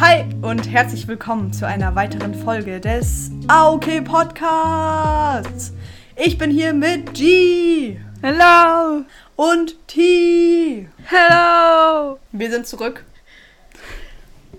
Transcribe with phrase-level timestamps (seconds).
[0.00, 5.72] Hi und herzlich willkommen zu einer weiteren Folge des AOK Podcasts.
[6.16, 9.04] Ich bin hier mit G Hello!
[9.36, 10.88] und T.
[11.04, 12.18] Hello!
[12.32, 13.04] Wir sind zurück.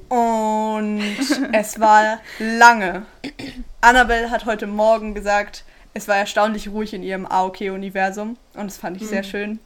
[0.08, 1.02] Und
[1.52, 3.06] es war lange.
[3.82, 5.64] Annabelle hat heute Morgen gesagt,
[5.94, 8.38] es war erstaunlich ruhig in ihrem AOK-Universum.
[8.54, 9.60] Und das fand ich sehr schön.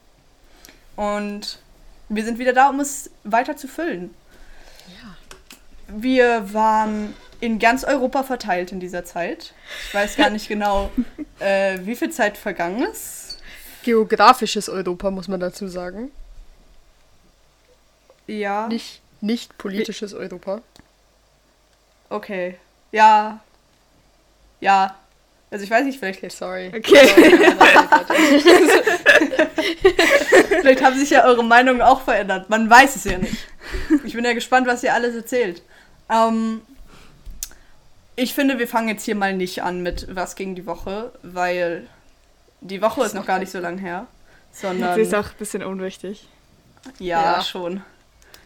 [0.96, 1.60] Und
[2.10, 4.14] wir sind wieder da, um es weiter zu füllen.
[5.88, 9.54] Wir waren in ganz Europa verteilt in dieser Zeit.
[9.88, 10.92] Ich weiß gar nicht genau,
[11.40, 13.38] äh, wie viel Zeit vergangen ist.
[13.84, 16.12] Geografisches Europa, muss man dazu sagen.
[18.26, 18.68] Ja.
[18.68, 20.62] Nicht, nicht politisches Europa.
[22.10, 22.58] Okay.
[22.92, 23.40] Ja.
[24.60, 24.96] Ja.
[25.50, 26.68] Also ich weiß nicht, vielleicht, Okay, sorry.
[26.76, 27.08] Okay.
[30.62, 32.50] vielleicht haben sich ja eure Meinungen auch verändert.
[32.50, 33.38] Man weiß es ja nicht.
[34.04, 35.62] Ich bin ja gespannt, was ihr alles erzählt.
[36.10, 36.62] Ähm,
[38.16, 41.88] ich finde, wir fangen jetzt hier mal nicht an mit was gegen die Woche, weil
[42.62, 44.08] die Woche ist noch gar nicht so lang her.
[44.52, 46.28] Sondern Sie ist auch ein bisschen unwichtig.
[47.00, 47.42] ja, Ja.
[47.44, 47.82] schon.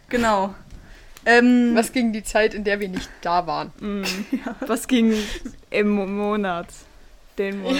[0.09, 0.53] Genau.
[1.25, 3.71] Ähm, Was gegen die Zeit, in der wir nicht da waren?
[3.79, 4.03] Mm.
[4.67, 5.13] Was ging
[5.69, 6.67] im Mo- Monat?
[7.37, 7.79] Den Monat.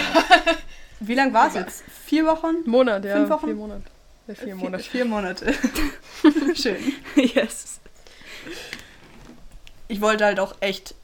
[1.00, 1.82] Wie lang war es jetzt?
[2.06, 2.54] Vier Wochen?
[2.64, 3.16] Monat, ja.
[3.16, 3.46] Fünf Wochen?
[3.46, 3.84] Vier Monate.
[4.28, 4.82] Ja, vier Monate.
[4.84, 5.54] Vier Monate.
[6.54, 6.76] Schön.
[7.16, 7.80] yes.
[9.88, 10.94] Ich wollte halt auch echt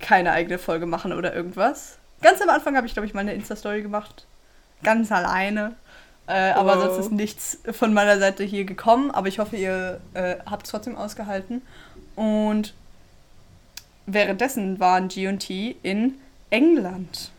[0.00, 1.98] keine eigene Folge machen oder irgendwas.
[2.22, 4.26] Ganz am Anfang habe ich, glaube ich, mal eine Insta-Story gemacht.
[4.82, 5.74] Ganz alleine.
[6.26, 6.84] Äh, aber Wow.
[6.84, 9.10] sonst ist nichts von meiner Seite hier gekommen.
[9.10, 11.62] Aber ich hoffe, ihr äh, habt es trotzdem ausgehalten.
[12.14, 12.74] Und
[14.06, 16.14] währenddessen waren G&T in
[16.50, 17.30] England.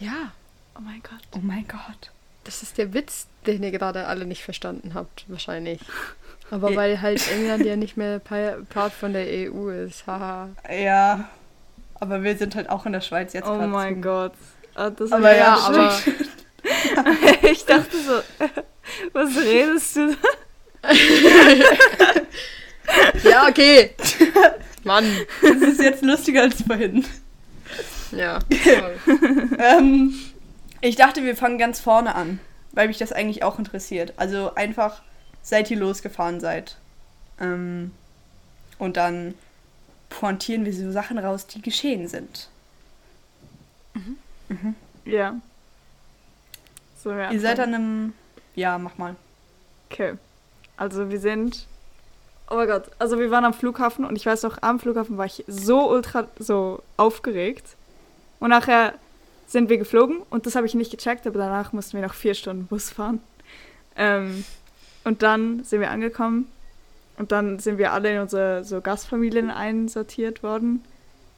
[0.00, 0.32] Ja,
[0.76, 1.18] Oh mein Gott.
[1.32, 2.12] Oh mein Gott.
[2.44, 5.80] das ist der Witz, den ihr gerade alle nicht verstanden habt, wahrscheinlich.
[6.50, 10.06] Aber weil halt England ja nicht mehr Pa- Part von der EU ist.
[10.06, 10.48] Haha.
[10.70, 11.28] Ja.
[12.00, 14.00] Aber wir sind halt auch in der Schweiz jetzt Oh mein zu.
[14.02, 14.32] Gott.
[14.74, 15.92] Ah, das Aber ja, ja, aber
[17.50, 18.44] ich dachte so,
[19.12, 20.16] was redest du?
[23.28, 23.90] ja, okay.
[24.84, 25.04] Mann.
[25.42, 27.04] Das ist jetzt lustiger als vorhin.
[28.12, 28.38] Ja.
[29.58, 30.14] Ähm,
[30.80, 32.40] ich dachte, wir fangen ganz vorne an,
[32.72, 34.14] weil mich das eigentlich auch interessiert.
[34.16, 35.02] Also einfach,
[35.48, 36.76] seit ihr losgefahren seid.
[37.40, 37.92] Ähm,
[38.78, 39.34] und dann
[40.10, 42.48] pointieren wir so Sachen raus, die geschehen sind.
[45.04, 45.40] Ja.
[47.02, 47.30] So, ja.
[47.30, 48.12] Ihr seid an einem.
[48.54, 49.16] Ja, mach mal.
[49.90, 50.14] Okay.
[50.76, 51.66] Also wir sind.
[52.50, 52.90] Oh mein Gott.
[52.98, 56.28] Also wir waren am Flughafen und ich weiß noch, am Flughafen war ich so ultra
[56.38, 57.76] so aufgeregt.
[58.40, 58.94] Und nachher
[59.46, 62.34] sind wir geflogen und das habe ich nicht gecheckt, aber danach mussten wir noch vier
[62.34, 63.20] Stunden Bus fahren.
[63.96, 64.44] Ähm,
[65.08, 66.48] und dann sind wir angekommen
[67.16, 70.84] und dann sind wir alle in unsere so Gastfamilien einsortiert worden.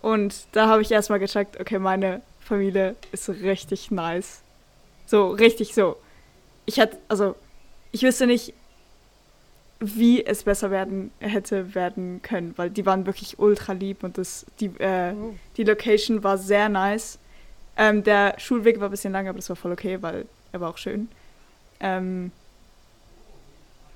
[0.03, 4.43] Und da habe ich erstmal gecheckt, okay, meine Familie ist richtig nice.
[5.07, 5.97] So, richtig so.
[6.67, 7.37] Ich hätte, also,
[7.93, 8.55] ich wüsste nicht,
[9.79, 14.47] wie es besser werden hätte werden können, weil die waren wirklich ultra lieb und das,
[14.59, 15.35] die, äh, Oh.
[15.57, 17.21] die Location war sehr nice.
[17.77, 20.71] Ähm, der Schulweg war ein bisschen lang, aber das war voll okay, weil er war
[20.71, 21.09] auch schön.
[21.79, 22.33] Ähm,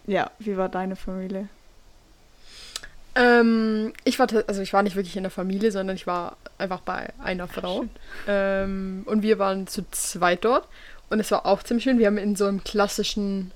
[0.07, 1.49] ja, wie war deine Familie?
[3.15, 6.81] Ähm, ich war, also ich war nicht wirklich in der Familie, sondern ich war einfach
[6.81, 7.85] bei einer Frau.
[8.27, 10.67] Ähm, und wir waren zu zweit dort.
[11.11, 11.99] Und es war auch ziemlich schön.
[11.99, 13.53] Wir haben in so einem klassischen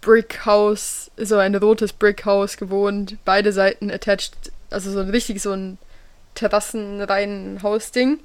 [0.00, 3.16] Brickhaus, so ein rotes Brickhaus gewohnt.
[3.24, 4.52] Beide Seiten attached.
[4.70, 5.78] Also so ein richtig so ein
[6.36, 8.20] Terrassenreihen-Hausding.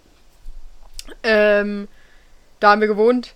[1.23, 1.88] Ähm,
[2.59, 3.34] da haben wir gewohnt.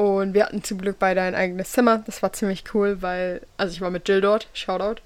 [0.00, 2.02] Und wir hatten zum Glück beide ein eigenes Zimmer.
[2.06, 5.02] Das war ziemlich cool, weil, also ich war mit Jill dort, Shoutout.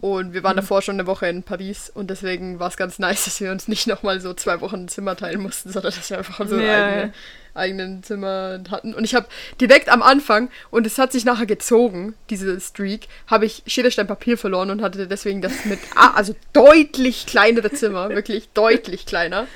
[0.00, 3.24] Und wir waren davor schon eine Woche in Paris und deswegen war es ganz nice,
[3.26, 6.18] dass wir uns nicht nochmal so zwei Wochen ein Zimmer teilen mussten, sondern dass wir
[6.18, 7.12] einfach so Ja, eigene, ja.
[7.54, 8.94] eigenen Zimmer hatten.
[8.94, 9.28] Und ich habe
[9.60, 14.36] direkt am Anfang, und es hat sich nachher gezogen, diese Streak, habe ich Schädelstein Papier
[14.36, 19.46] verloren und hatte deswegen das mit, ah, also deutlich kleinere Zimmer, wirklich deutlich kleiner.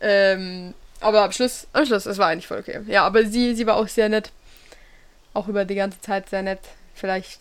[0.00, 0.72] Ähm,
[1.04, 2.80] aber am Schluss, am Schluss, es war eigentlich voll okay.
[2.86, 4.32] Ja, aber sie, sie war auch sehr nett.
[5.32, 6.60] Auch über die ganze Zeit sehr nett.
[6.94, 7.40] Vielleicht,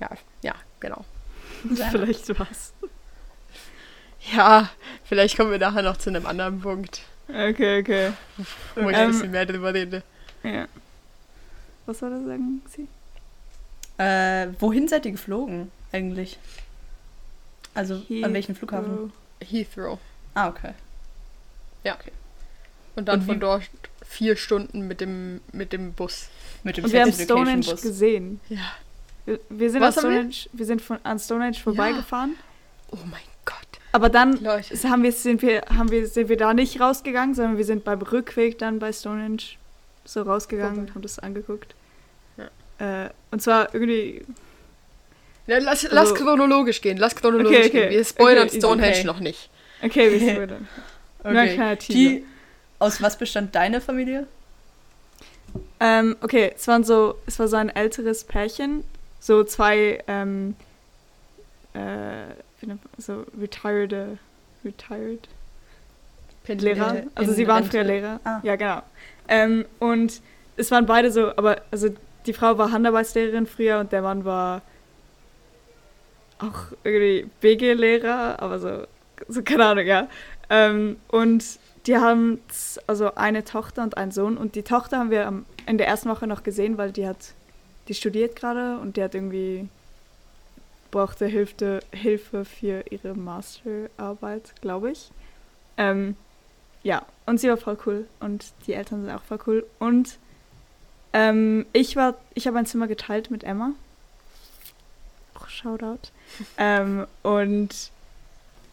[0.00, 0.08] ja,
[0.42, 1.04] ja, genau.
[1.90, 2.72] Vielleicht was.
[4.32, 4.70] Ja,
[5.04, 8.12] vielleicht kommen wir nachher noch zu einem anderen Punkt, Okay, okay.
[8.74, 10.02] wo ich Ähm, ein bisschen mehr darüber rede.
[10.42, 10.66] Ja.
[11.86, 12.88] Was soll er sagen, sie?
[14.02, 16.38] Äh, wohin seid ihr geflogen, eigentlich?
[17.74, 19.12] Also, an welchen Flughafen?
[19.42, 19.98] Heathrow.
[20.34, 20.72] Ah, okay.
[21.84, 21.96] Ja.
[22.96, 23.62] Und dann Und von dort
[24.06, 26.28] vier Stunden mit dem, mit dem Bus.
[26.64, 27.82] Mit dem Und wir haben Stonehenge Bus.
[27.82, 28.40] gesehen.
[28.48, 28.58] Ja.
[29.26, 30.00] Wir, wir sind an haben wir?
[30.00, 30.66] Stonehenge, wir?
[30.66, 32.34] sind von, an Stonehenge vorbeigefahren
[32.90, 33.56] Oh mein Gott.
[33.92, 34.74] Aber dann Leute.
[34.90, 38.00] haben wir, sind, wir, haben wir, sind wir da nicht rausgegangen, sondern wir sind beim
[38.02, 39.42] Rückweg dann bei Stonehenge
[40.04, 40.88] so rausgegangen Vorbei.
[40.88, 41.74] und haben das angeguckt.
[42.78, 43.04] Ja.
[43.06, 44.24] Äh, und zwar irgendwie,
[45.46, 47.80] Ja, lass, Also- lass chronologisch gehen, lass chronologisch Okay, okay.
[47.82, 47.90] gehen.
[47.90, 48.58] Wir spoilern Okay.
[48.58, 49.04] Stonehenge Okay.
[49.04, 49.50] noch nicht.
[49.82, 50.46] okay, wie wir.
[51.22, 51.98] Nur ein kleiner Teaser.
[51.98, 52.24] Die,
[52.80, 54.26] aus was bestand deine Familie?
[55.78, 58.84] Ähm, okay, es waren so, es war so ein älteres Pärchen,
[59.20, 60.54] so zwei, ähm,
[61.74, 62.24] äh,
[62.98, 64.18] so retired,
[64.64, 65.28] retired
[66.46, 66.96] Lehrer.
[66.96, 68.20] Äh, Also sie waren früher Lehrer.
[68.24, 68.40] Ah.
[68.42, 68.82] Ja, genau.
[69.28, 70.20] Ähm, und
[70.56, 71.88] es waren beide so, aber also
[72.26, 74.62] die Frau war Handarbeitslehrerin früher und der Mann war
[76.38, 78.86] auch irgendwie BG-Lehrer, aber so,
[79.28, 80.08] so keine Ahnung, ja.
[80.48, 81.44] Ähm, und
[81.86, 82.40] die haben
[82.86, 86.10] also eine Tochter und einen Sohn und die Tochter haben wir am, in der ersten
[86.10, 87.34] Woche noch gesehen, weil die hat,
[87.88, 89.68] die studiert gerade und die hat irgendwie
[90.90, 95.10] brauchte Hilfe, Hilfe für ihre Masterarbeit, glaube ich.
[95.76, 96.16] Ähm,
[96.82, 99.66] ja, und sie war voll cool und die Eltern sind auch voll cool.
[99.78, 100.18] Und
[101.12, 103.72] ähm, ich war, ich habe ein Zimmer geteilt mit Emma.
[105.36, 106.10] Oh, Shoutout.
[106.58, 107.90] ähm, und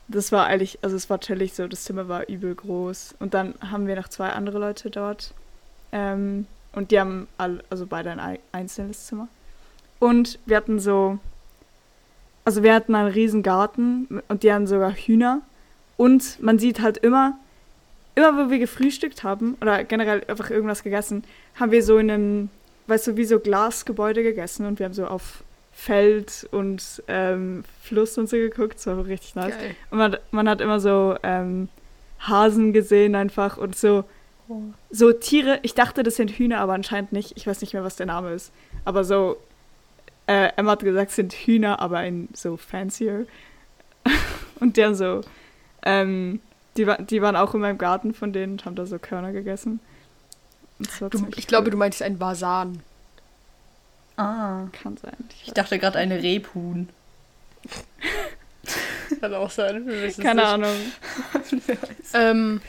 [0.07, 3.15] das war eigentlich, also es war chillig so, das Zimmer war übel groß.
[3.19, 5.33] Und dann haben wir noch zwei andere Leute dort.
[5.91, 9.27] Ähm, und die haben all, also beide ein ei- einzelnes Zimmer.
[9.99, 11.19] Und wir hatten so,
[12.45, 15.41] also wir hatten einen riesen Garten und die hatten sogar Hühner.
[15.97, 17.37] Und man sieht halt immer,
[18.15, 21.23] immer wo wir gefrühstückt haben oder generell einfach irgendwas gegessen,
[21.59, 22.49] haben wir so in einem,
[22.87, 25.43] weißt du, wie so Glasgebäude gegessen und wir haben so auf
[25.79, 28.77] Feld und ähm, Fluss und so geguckt.
[28.77, 29.55] Das war richtig nice.
[29.55, 29.75] Geil.
[29.91, 31.69] Und man, man hat immer so ähm,
[32.19, 34.03] Hasen gesehen einfach und so,
[34.89, 35.59] so Tiere.
[35.61, 37.37] Ich dachte, das sind Hühner, aber anscheinend nicht.
[37.37, 38.51] Ich weiß nicht mehr, was der Name ist.
[38.85, 39.37] Aber so,
[40.25, 43.27] äh, Emma hat gesagt, es sind Hühner, aber in so fancier.
[44.59, 45.21] und die haben so,
[45.83, 46.41] ähm,
[46.75, 49.79] die, die waren auch in meinem Garten von denen und haben da so Körner gegessen.
[50.79, 51.71] Du, ich glaube, cool.
[51.71, 52.81] du meinst ein Vasan.
[54.17, 54.67] Ah.
[54.71, 55.15] Kann sein.
[55.45, 56.89] Ich dachte gerade eine Rebhuhn.
[59.21, 59.85] Kann auch sein.
[60.21, 60.47] Keine nicht.
[60.47, 60.75] Ahnung.
[62.13, 62.61] Ähm,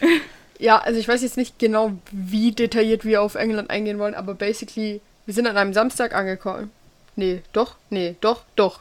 [0.58, 4.34] ja, also ich weiß jetzt nicht genau, wie detailliert wir auf England eingehen wollen, aber
[4.34, 6.72] basically, wir sind an einem Samstag angekommen.
[7.14, 8.80] Nee, doch, nee, doch, doch.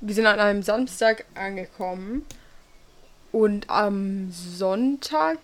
[0.00, 2.24] Wir sind an einem Samstag angekommen
[3.30, 5.38] und am Sonntag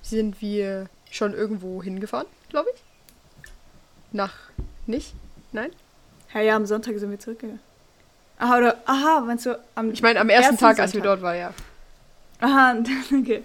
[0.00, 2.82] sind wir schon irgendwo hingefahren, glaube ich.
[4.12, 4.34] Nach,
[4.86, 5.12] nicht?
[5.52, 5.70] Nein?
[6.34, 7.60] Ja, ja, am Sonntag sind wir zurückgegangen.
[8.38, 11.22] Aha, oder, aha, meinst du am Ich meine, am ersten, Ersten Tag, als wir dort
[11.22, 11.54] waren, ja.
[12.40, 12.76] Aha,
[13.18, 13.42] okay.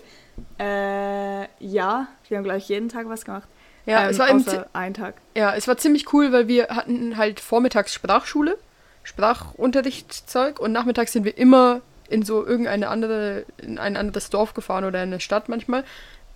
[0.59, 3.47] Äh, ja, wir haben gleich jeden Tag was gemacht.
[3.85, 5.15] Ja, ähm, es war eben einen Tag.
[5.35, 8.57] Ja, es war ziemlich cool, weil wir hatten halt vormittags Sprachschule,
[9.03, 14.85] Sprachunterrichtszeug und nachmittags sind wir immer in so irgendeine andere, in ein anderes Dorf gefahren
[14.85, 15.83] oder in eine Stadt manchmal.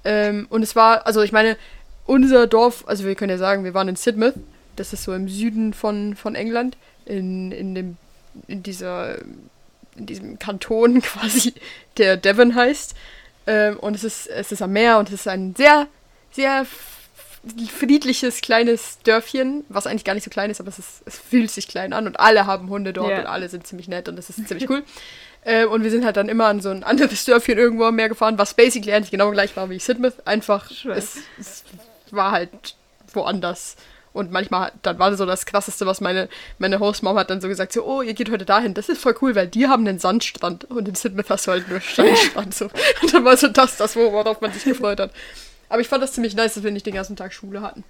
[0.04, 1.58] Ähm, und es war, also ich meine,
[2.06, 4.34] unser Dorf, also wir können ja sagen, wir waren in Sidmouth,
[4.78, 7.98] das ist so im Süden von, von England, in, in dem,
[8.48, 9.18] in dieser,
[9.96, 11.54] in diesem Kanton quasi,
[11.98, 12.96] der Devon heißt.
[13.48, 15.88] Ähm, und es ist, es ist am Meer und es ist ein sehr,
[16.32, 16.66] sehr
[17.70, 21.50] friedliches kleines Dörfchen, was eigentlich gar nicht so klein ist, aber es, ist, es fühlt
[21.50, 23.20] sich klein an und alle haben Hunde dort Ja.
[23.20, 24.84] und alle sind ziemlich nett und das ist ziemlich cool.
[25.44, 28.10] Äh, und wir sind halt dann immer an so ein anderes Dörfchen irgendwo am Meer
[28.10, 30.16] gefahren, was basically eigentlich genau gleich war wie Sidmouth.
[30.26, 31.64] Einfach, es, es
[32.12, 32.76] war halt
[33.14, 33.78] woanders.
[34.18, 36.28] Und manchmal, dann war das so das Krasseste, was meine,
[36.60, 39.16] meine Hostmom hat dann so gesagt, so, oh, ihr geht heute dahin, das ist voll
[39.22, 42.54] cool, weil die haben einen Sandstrand und in Sidmouth hast du halt nur Steinstrand.
[42.54, 42.66] So.
[43.02, 45.12] Und dann war so das, das, worauf man sich gefreut hat.
[45.70, 47.84] Aber ich fand das ziemlich nice, dass wir nicht den ganzen Tag Schule hatten.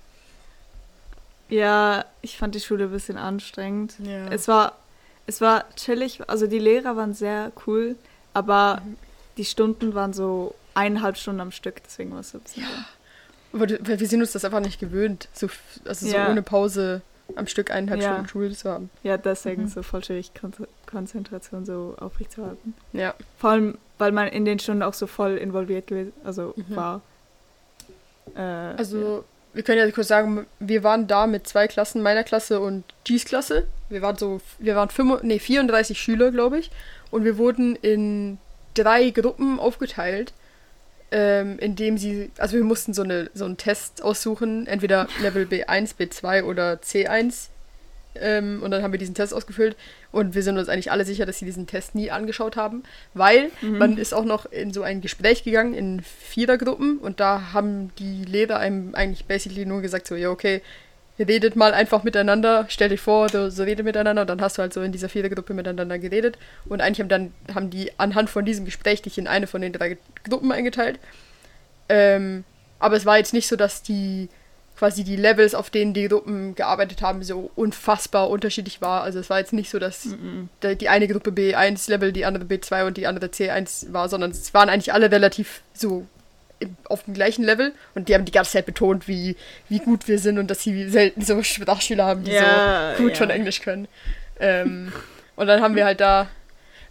[1.49, 3.93] Ja, ich fand die Schule ein bisschen anstrengend.
[4.03, 4.27] Ja.
[4.29, 4.73] Es war,
[5.27, 7.95] es war chillig, also die Lehrer waren sehr cool,
[8.33, 8.97] aber Mhm.
[9.37, 12.63] die Stunden waren so eineinhalb Stunden am Stück, deswegen war es so ein bisschen.
[12.63, 12.69] Du-
[13.59, 15.47] weil wir sind uns das einfach nicht gewöhnt, so,
[15.85, 16.25] also Ja.
[16.25, 17.01] so ohne Pause
[17.35, 18.13] am Stück eineinhalb Ja.
[18.13, 18.89] Stunden Schule zu haben.
[19.03, 19.67] Ja, deswegen Mhm.
[19.67, 20.53] so voll schwierig, Kon
[20.85, 22.73] Konzentration so aufrechtzuerhalten.
[22.93, 23.13] Ja.
[23.37, 26.75] Vor allem, weil man in den Stunden auch so voll involviert gewesen, also Mhm.
[26.75, 27.01] war.
[28.35, 29.23] Äh, Also,
[29.53, 33.25] wir können ja kurz sagen, wir waren da mit zwei Klassen, meiner Klasse und G's
[33.25, 33.67] Klasse.
[33.89, 36.71] Wir waren so, wir waren 35, nee, 34 Schüler, glaube ich.
[37.11, 38.37] Und wir wurden in
[38.73, 40.33] drei Gruppen aufgeteilt,
[41.11, 45.95] ähm, indem sie, also wir mussten so, eine, so einen Test aussuchen, entweder Level B1,
[45.97, 47.47] B2 oder C1.
[48.19, 49.75] Ähm, und dann haben wir diesen Test ausgefüllt
[50.11, 52.81] und wir sind uns eigentlich alle sicher, dass sie diesen Test nie angeschaut haben,
[53.13, 53.77] weil Mhm.
[53.77, 58.25] man ist auch noch in so ein Gespräch gegangen in Vierergruppen und da haben die
[58.25, 60.61] Lehrer einem eigentlich basically nur gesagt so, ja okay,
[61.19, 64.61] redet mal einfach miteinander, stell dich vor, so, so redet miteinander und dann hast du
[64.61, 68.45] halt so in dieser Vierergruppe miteinander geredet und eigentlich haben dann haben die anhand von
[68.45, 69.97] diesem Gespräch dich in eine von den drei
[70.29, 70.99] Gruppen eingeteilt.
[71.89, 72.43] Ähm,
[72.79, 74.29] aber es war jetzt nicht so, dass die
[74.77, 79.01] quasi die Levels, auf denen die Gruppen gearbeitet haben, so unfassbar unterschiedlich war.
[79.01, 80.49] Also es war jetzt nicht so, dass Mhm.
[80.59, 84.29] da- die eine Gruppe B1 Level, die andere B2 und die andere C1 war, sondern
[84.31, 86.05] es waren eigentlich alle relativ so
[86.85, 89.35] auf dem gleichen Level und die haben die ganze Zeit betont, wie,
[89.69, 93.11] wie gut wir sind und dass sie selten so Sprachschüler haben, die Ja, so gut
[93.11, 93.17] ja.
[93.17, 93.87] schon Englisch können.
[94.39, 94.91] Ähm,
[95.35, 96.27] und dann haben wir halt da,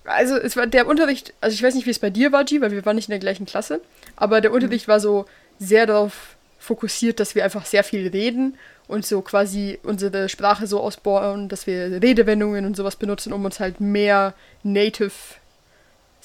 [0.04, 2.60] also es war der Unterricht, also ich weiß nicht, wie es bei dir war, G,
[2.60, 3.80] weil wir waren nicht in der gleichen Klasse,
[4.14, 5.26] aber der Unterricht war so
[5.58, 8.56] sehr darauf fokussiert, dass wir einfach sehr viel reden
[8.88, 13.60] und so quasi unsere Sprache so ausbauen, dass wir Redewendungen und sowas benutzen, um uns
[13.60, 15.12] halt mehr native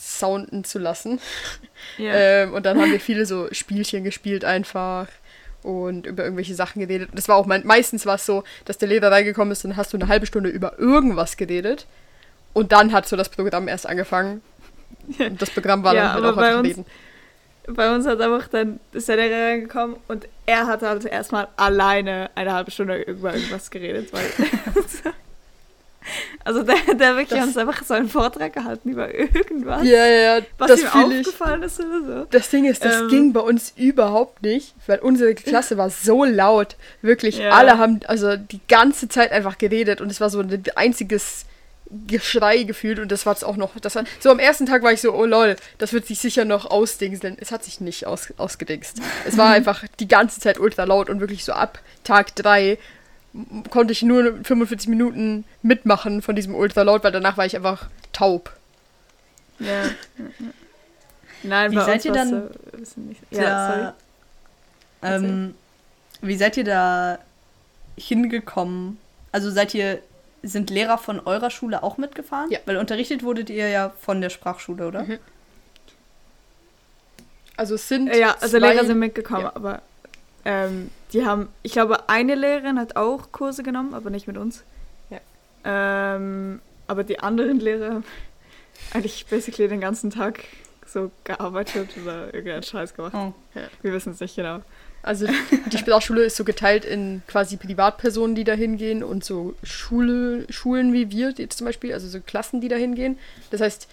[0.02, 1.20] sounden zu lassen.
[1.98, 2.12] Ja.
[2.14, 5.08] Ähm, und dann haben wir viele so Spielchen gespielt einfach
[5.64, 7.10] und über irgendwelche Sachen geredet.
[7.14, 9.78] Das war auch mein, meistens war es so, dass der Lehrer reingekommen ist und dann
[9.78, 11.86] hast du eine halbe Stunde über irgendwas geredet.
[12.54, 14.42] Und dann hat so das Programm erst angefangen.
[15.20, 16.86] Und das Programm war Ja, dann halt aber auch bei uns- reden.
[17.68, 22.32] Bei uns hat einfach dann ist der Lehrer reingekommen und er hat halt erstmal alleine
[22.36, 24.26] eine halbe Stunde über irgendwas geredet, weil
[26.44, 30.38] also der, der wirklich Das- uns einfach so einen Vortrag gehalten über irgendwas, Ja, ja,
[30.38, 31.28] ja, was das ihm fühle ich.
[31.28, 32.26] aufgefallen ist oder so.
[32.32, 33.08] Das Ding ist, das Ähm.
[33.10, 36.76] ging bei uns überhaupt nicht, weil unsere Klasse war so laut.
[37.02, 37.52] Wirklich, Ja.
[37.52, 41.46] alle haben also die ganze Zeit einfach geredet und es war so ein einziges
[42.08, 43.72] Geschrei gefühlt und das war es auch noch.
[43.82, 46.46] Das war, so am ersten Tag war ich so, oh lol, das wird sich sicher
[46.46, 47.36] noch ausdingseln.
[47.38, 49.00] Es hat sich nicht aus, ausgedingst.
[49.28, 52.78] Es war einfach die ganze Zeit ultra laut und wirklich so ab Tag 3
[53.70, 57.90] konnte ich nur 45 Minuten mitmachen von diesem ultra laut, weil danach war ich einfach
[58.14, 58.52] taub.
[59.60, 59.84] Ja.
[61.44, 63.94] Nein, Wie bei seid uns ihr dann so, ja,
[65.02, 65.26] sorry.
[65.26, 65.56] ähm,
[66.22, 67.18] wie seid ihr da
[67.98, 68.98] hingekommen?
[69.32, 70.00] Also seid ihr,
[70.44, 72.52] sind Lehrer von eurer Schule auch mitgefahren?
[72.52, 72.60] Ja.
[72.66, 75.04] Weil unterrichtet wurdet ihr ja von der Sprachschule, oder?
[75.04, 75.18] Mhm.
[77.58, 79.56] Also es sind Ja, also zwei- Lehrer sind mitgekommen, ja.
[79.56, 79.82] aber
[80.46, 84.64] ähm, die haben, ich glaube, eine Lehrerin hat auch Kurse genommen, aber nicht mit uns.
[85.10, 85.20] Ja.
[85.66, 88.04] Ähm, aber die anderen Lehrer haben
[88.94, 90.46] eigentlich basically den ganzen Tag
[90.86, 93.14] so gearbeitet oder irgendeinen Scheiß gemacht.
[93.16, 93.34] Oh.
[93.82, 94.62] Wir wissen es nicht genau.
[95.04, 95.26] Also
[95.72, 100.94] die Sprachschule ist so geteilt in quasi Privatpersonen, die da hingehen und so Schule, Schulen
[100.94, 103.18] wie wir jetzt zum Beispiel, also so Klassen, die da hingehen.
[103.50, 103.88] Das heißt,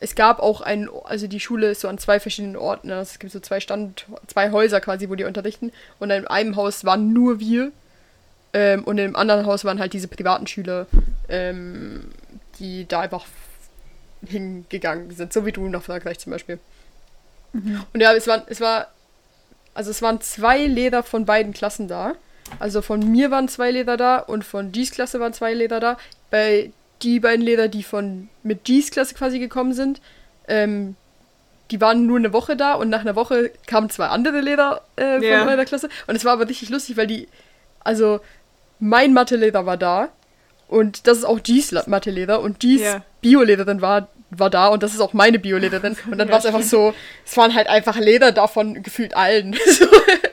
[0.00, 2.90] es gab auch ein, also die Schule ist so an zwei verschiedenen Orten.
[2.90, 5.72] Also es gibt so zwei Stand, zwei Häuser quasi, wo die unterrichten.
[5.98, 7.70] Und in einem Haus waren nur wir.
[8.52, 10.86] Ähm, und im anderen Haus waren halt diese privaten Schüler,
[11.28, 12.10] ähm,
[12.58, 13.26] die da einfach
[14.26, 16.58] hingegangen sind, so wie du nach Frankreich zum Beispiel.
[17.92, 18.88] Und ja, es war, es war,
[19.74, 22.14] also es waren zwei Lehrer von beiden Klassen da.
[22.58, 25.98] Also von mir waren zwei Lehrer da und von G's Klasse waren zwei Lehrer da.
[26.30, 30.00] Bei die beiden Lehrer, die von mit G's Klasse quasi gekommen sind,
[30.48, 30.96] ähm,
[31.70, 35.14] die waren nur eine Woche da und nach einer Woche kamen zwei andere Lehrer äh,
[35.16, 35.44] von Ja.
[35.44, 35.88] meiner Klasse.
[36.06, 37.28] Und es war aber richtig lustig, weil die,
[37.84, 38.20] also
[38.80, 40.08] mein Mathelehrer war da
[40.68, 43.02] und das ist auch G's Mathelehrer und G's Ja.
[43.20, 45.96] Biolehrerin war, war da und das ist auch meine Biolehrerin.
[46.10, 46.94] Und dann Ja, war es einfach so,
[47.26, 49.56] es waren halt einfach Lehrer davon gefühlt allen.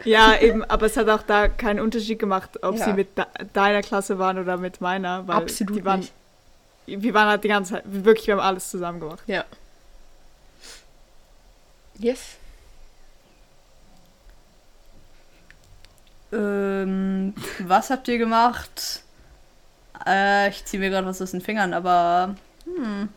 [0.03, 2.85] Ja, eben, aber es hat auch da keinen Unterschied gemacht, ob Ja.
[2.85, 6.13] sie mit de deiner Klasse waren oder mit meiner, weil Absolut die waren, nicht.
[6.87, 9.21] Wir waren halt die ganze Zeit, wirklich, wir haben alles zusammen gemacht.
[9.27, 9.45] Ja.
[11.99, 12.37] Yes.
[16.31, 19.03] Ähm, was habt ihr gemacht?
[20.05, 22.35] Äh, ich ziehe mir gerade was aus den Fingern, aber.
[22.65, 23.09] Hm.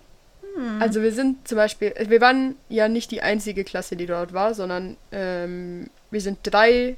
[0.80, 4.52] Also wir sind zum Beispiel, wir waren ja nicht die einzige Klasse, die dort war,
[4.52, 6.96] sondern ähm, wir sind drei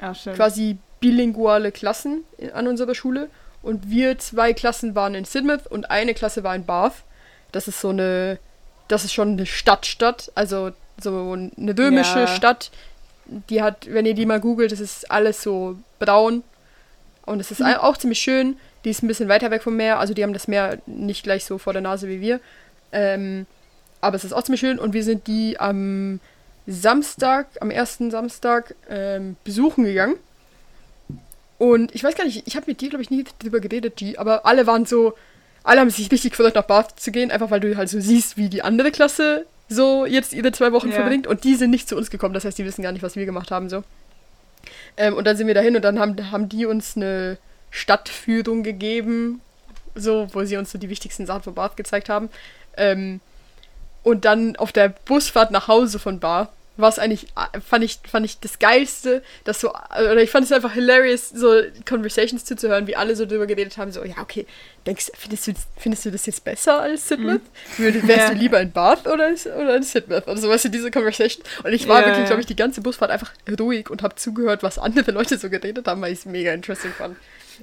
[0.00, 0.34] Ah, schön.
[0.34, 3.30] quasi bilinguale Klassen in, an unserer Schule
[3.64, 6.94] und wir zwei Klassen waren in Sidmouth und eine Klasse war in Bath.
[7.52, 8.38] Das ist so eine,
[8.88, 12.26] das ist schon eine Stadtstadt, also so eine römische Ja.
[12.26, 12.70] Stadt.
[13.48, 16.42] Die hat, wenn ihr die mal googelt, das ist alles so braun
[17.24, 17.74] und es ist Mhm.
[17.80, 18.56] auch ziemlich schön.
[18.84, 21.44] Die ist ein bisschen weiter weg vom Meer, also die haben das Meer nicht gleich
[21.46, 22.38] so vor der Nase wie wir.
[22.92, 23.46] Ähm,
[24.02, 26.20] aber es ist auch ziemlich schön und wir sind die am
[26.66, 30.16] Samstag, am ersten Samstag ähm, besuchen gegangen.
[31.58, 34.16] Und ich weiß gar nicht, ich habe mit dir, glaube ich, nie drüber geredet, G,
[34.16, 35.14] aber alle waren so,
[35.62, 38.36] alle haben sich richtig gefreut, nach Bath zu gehen, einfach weil du halt so siehst,
[38.36, 40.96] wie die andere Klasse so jetzt ihre zwei Wochen Ja.
[40.96, 41.26] verbringt.
[41.26, 43.24] Und die sind nicht zu uns gekommen, das heißt, die wissen gar nicht, was wir
[43.24, 43.82] gemacht haben, so.
[44.96, 47.38] Ähm, und dann sind wir dahin und dann haben, haben die uns eine
[47.70, 49.40] Stadtführung gegeben,
[49.94, 52.28] so, wo sie uns so die wichtigsten Sachen von Bath gezeigt haben.
[52.76, 53.20] Ähm,
[54.02, 57.98] und dann auf der Busfahrt nach Hause von Bath war es eigentlich, äh, fand ich,
[58.10, 62.86] fand ich das Geilste, dass so, oder ich fand es einfach hilarious, so Conversations zuzuhören,
[62.88, 64.44] wie alle so drüber geredet haben, so, ja, okay,
[64.86, 67.40] denkst, findest du, findest du das jetzt besser als Sidmouth?
[67.78, 68.08] Mhm.
[68.08, 70.26] Wärst du lieber in Bath oder, oder in Sidmouth?
[70.26, 71.44] Also, weißt du, diese Conversation.
[71.62, 72.26] Und ich war Ja, wirklich, ja.
[72.26, 75.86] glaube ich, die ganze Busfahrt einfach ruhig und habe zugehört, was andere Leute so geredet
[75.86, 77.16] haben, weil ich es mega interesting fand.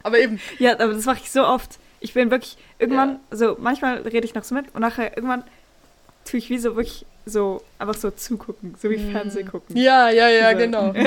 [0.03, 1.79] Aber eben, Ja, aber das mache ich so oft.
[1.99, 5.43] Ich bin wirklich, irgendwann, also manchmal rede ich noch so mit und nachher irgendwann
[6.25, 9.77] tue ich wie so wirklich so, einfach so zugucken, so wie Fernsehen gucken.
[9.77, 10.57] ja, ja, ja, So.
[10.57, 10.93] genau.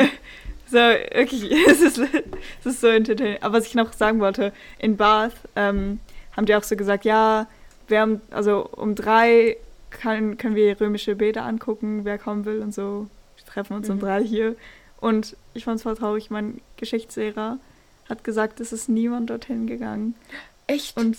[0.67, 3.37] So, wirklich, es ist, es ist so entertaining.
[3.43, 6.01] Aber was ich noch sagen wollte, in Bath ähm,
[6.35, 7.47] haben die auch so gesagt, ja,
[7.87, 9.59] wir haben, also um drei
[9.91, 13.09] kann, können wir römische Bäder angucken, wer kommen will und so.
[13.37, 14.01] Wir treffen uns um Mhm.
[14.01, 14.57] drei hier.
[15.01, 17.59] Und ich fand es voll traurig, mein Geschichtslehrer
[18.09, 20.15] hat gesagt, es ist niemand dorthin gegangen.
[20.67, 20.97] Echt?
[20.97, 21.17] Und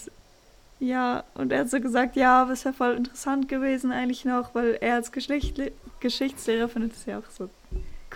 [0.80, 4.54] ja, und er hat so gesagt, ja, aber es wäre voll interessant gewesen eigentlich noch,
[4.54, 7.50] weil er als Geschichtli Geschichtslehrer findet es ja auch so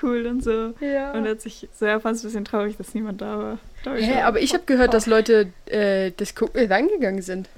[0.03, 0.73] cool und so.
[0.79, 1.11] ja.
[1.13, 3.57] Und er hat sich so, er fand es ein bisschen traurig, dass niemand da war.
[3.95, 7.49] Hä, so, aber ich habe gehört, dass Leute äh, das gucken reingegangen sind.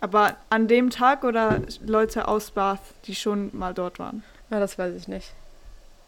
[0.00, 4.22] Aber an dem Tag oder Leute aus Bath, die schon mal dort waren?
[4.50, 5.32] Ah, das weiß ich nicht.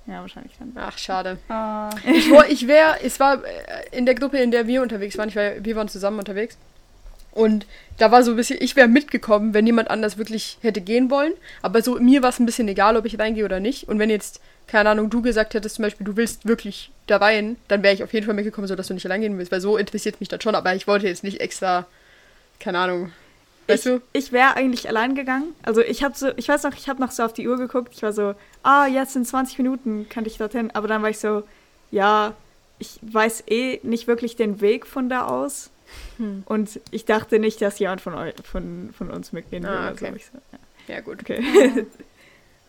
[0.06, 0.72] Ja, wahrscheinlich dann.
[0.76, 1.38] Ach, schade.
[1.48, 1.90] Ah.
[2.06, 5.36] Ich, ich wäre, es war äh, in der Gruppe, in der wir unterwegs waren, ich
[5.36, 6.56] war, wir waren zusammen unterwegs.
[7.32, 7.66] Und
[7.98, 11.32] da war so ein bisschen, ich wäre mitgekommen, wenn jemand anders wirklich hätte gehen wollen.
[11.62, 13.88] Aber so, mir war es ein bisschen egal, ob ich reingehe oder nicht.
[13.88, 17.56] Und wenn jetzt, keine Ahnung, du gesagt hättest zum Beispiel, du willst wirklich da rein,
[17.68, 19.52] dann wäre ich auf jeden Fall mitgekommen, so dass du nicht allein gehen willst.
[19.52, 20.54] Weil so interessiert mich das schon.
[20.54, 21.86] Aber ich wollte jetzt nicht extra,
[22.60, 23.12] keine Ahnung.
[23.68, 24.00] Weißt ich du?
[24.12, 25.54] ich wäre eigentlich allein gegangen.
[25.62, 27.92] Also ich habe so, ich weiß noch, ich habe noch so auf die Uhr geguckt.
[27.94, 30.70] Ich war so, ah, jetzt in 20 Minuten kann ich dorthin.
[30.72, 31.42] Aber dann war ich so,
[31.90, 32.34] ja,
[32.78, 35.70] ich weiß eh nicht wirklich den Weg von da aus.
[36.18, 36.42] Hm.
[36.46, 39.64] Und ich dachte nicht, dass jemand von, eu von, von uns mitgehen.
[39.64, 40.06] Ah, Also okay.
[40.08, 40.38] hab ich so,
[40.88, 41.20] ja, Ja, gut.
[41.22, 41.86] okay.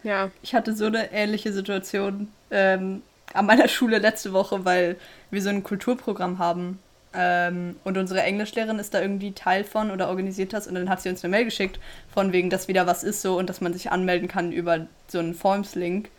[0.04, 0.32] Ja.
[0.42, 3.02] Ich hatte so eine ähnliche Situation ähm,
[3.34, 4.96] an meiner Schule letzte Woche, weil
[5.30, 6.80] wir so ein Kulturprogramm haben.
[7.14, 10.68] Ähm, und unsere Englischlehrerin ist da irgendwie Teil von oder organisiert das.
[10.68, 11.80] Und dann hat sie uns eine Mail geschickt,
[12.14, 15.20] von wegen, dass wieder was ist so und dass man sich anmelden kann über so
[15.20, 16.10] einen Forms-Link.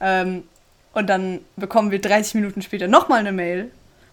[0.00, 0.44] Ähm,
[0.92, 3.70] und dann bekommen wir 30 Minuten später nochmal eine Mail,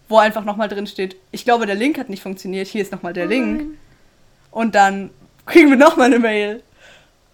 [0.08, 3.12] wo einfach nochmal drin steht, ich glaube, der Link hat nicht funktioniert, hier ist nochmal
[3.12, 3.64] der Link.
[4.50, 5.10] Und dann
[5.46, 6.62] kriegen wir nochmal eine Mail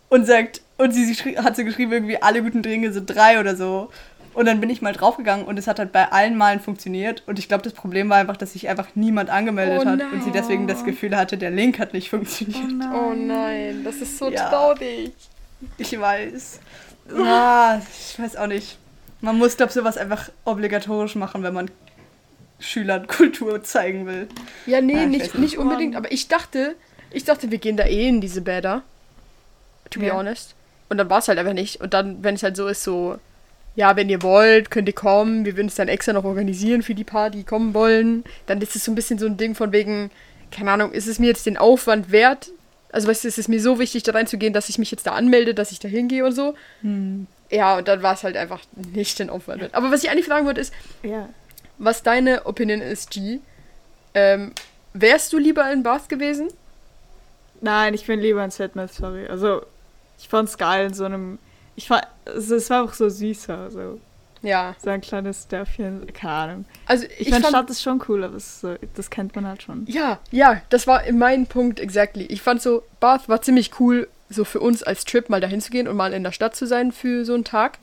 [0.08, 3.54] und sagt, und sie, sie hat so geschrieben, irgendwie alle guten Dinge sind drei oder
[3.56, 3.90] so.
[4.34, 7.22] Und dann bin ich mal draufgegangen und es hat halt bei allen Malen funktioniert.
[7.26, 10.24] Und ich glaube, das Problem war einfach, dass sich einfach niemand angemeldet Oh hat und
[10.24, 10.87] sie deswegen das nein.
[10.87, 12.64] Gefühl hatte, der Link hat nicht funktioniert.
[12.92, 14.48] Oh nein, das ist so Ja.
[14.48, 15.12] traurig.
[15.78, 16.58] Ich weiß.
[17.16, 17.78] Ah,
[18.10, 18.76] ich weiß auch nicht.
[19.20, 21.70] Man muss, glaube ich, sowas einfach obligatorisch machen, wenn man
[22.64, 24.29] Schülern Kultur zeigen will.
[24.66, 25.59] Ja, nee, Ah, ich nicht, nicht.
[25.59, 26.74] unbedingt, aber ich dachte,
[27.11, 28.83] ich dachte, wir gehen da eh in diese Bäder.
[29.90, 30.14] To be Ja.
[30.14, 30.55] honest.
[30.88, 31.81] Und dann war es halt einfach nicht.
[31.81, 33.18] Und dann, wenn es halt so ist, so,
[33.77, 36.94] ja, wenn ihr wollt, könnt ihr kommen, wir würden es dann extra noch organisieren für
[36.94, 38.24] die paar, die kommen wollen.
[38.46, 40.11] Dann ist es so ein bisschen so ein Ding von wegen,
[40.50, 42.50] keine Ahnung, ist es mir jetzt den Aufwand wert?
[42.92, 45.12] Also, weißt du, ist es mir so wichtig, da reinzugehen, dass ich mich jetzt da
[45.12, 46.55] anmelde, dass ich da hingehe und so.
[47.50, 48.61] Ja, und dann war es halt einfach
[48.92, 49.74] nicht den Aufwand wert.
[49.74, 50.72] Aber was ich eigentlich fragen wollte, ist,
[51.03, 51.29] Ja.
[51.78, 53.40] Was deine Opinion ist, G.
[54.14, 54.52] Ähm,
[54.92, 56.48] wärst du lieber in Bath gewesen?
[57.60, 59.26] Nein, ich bin lieber in Sidmouth, sorry.
[59.26, 59.62] Also,
[60.18, 61.38] ich fand's geil in so einem.
[61.76, 63.98] Ich fand, also, es war auch so süßer, so,
[64.42, 64.76] Ja.
[64.82, 66.64] so ein kleines Dörfchen, keine Ahnung.
[66.87, 69.84] Also Ich, ich, meine, Stadt ist schon cool, aber so, das kennt man halt schon.
[69.88, 72.24] ja, ja, das war mein Punkt exactly.
[72.26, 75.70] Ich fand so, Bath war ziemlich cool, so für uns als Trip mal dahin zu
[75.70, 77.78] gehen und mal in der Stadt zu sein für so einen Tag.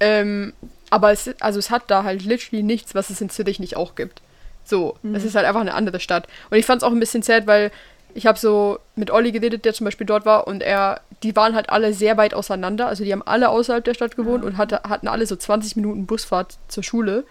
[0.00, 0.54] Ähm,
[0.90, 3.94] aber es, also es hat da halt literally nichts, was es in Zürich nicht auch
[3.94, 4.20] gibt.
[4.64, 6.28] So, es ist halt einfach eine andere Stadt.
[6.50, 7.72] Und ich fand es auch ein bisschen sad, weil
[8.14, 11.54] ich habe so mit Olli geredet, der zum Beispiel dort war, und er, die waren
[11.54, 12.86] halt alle sehr weit auseinander.
[12.86, 16.06] Also die haben alle außerhalb der Stadt gewohnt und hatte, hatten alle so 20 Minuten
[16.06, 17.24] Busfahrt zur Schule.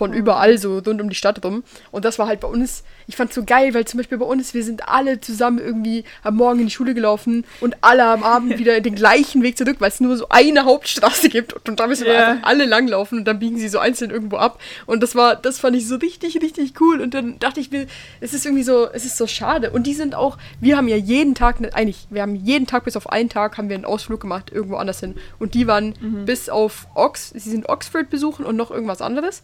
[0.00, 1.62] Von überall so rund um die Stadt rum.
[1.90, 4.54] Und das war halt bei uns, ich fand's so geil, weil zum Beispiel bei uns,
[4.54, 8.56] wir sind alle zusammen irgendwie am Morgen in die Schule gelaufen und alle am Abend
[8.58, 11.86] wieder den gleichen Weg zurück, weil es nur so eine Hauptstraße gibt und, und da
[11.86, 14.58] müssen wir einfach alle langlaufen und dann biegen sie so einzeln irgendwo ab.
[14.86, 17.02] Und das war, das fand ich so richtig, richtig cool.
[17.02, 17.86] Und dann dachte ich mir,
[18.22, 19.68] es ist irgendwie so, es ist so schade.
[19.70, 22.84] Und die sind auch, wir haben ja jeden Tag, ne- eigentlich, wir haben jeden Tag
[22.84, 25.14] bis auf einen Tag haben wir einen Ausflug gemacht, irgendwo anders hin.
[25.38, 25.92] Und die waren
[26.24, 29.42] bis auf Ox, sie sind Oxford besuchen und noch irgendwas anderes.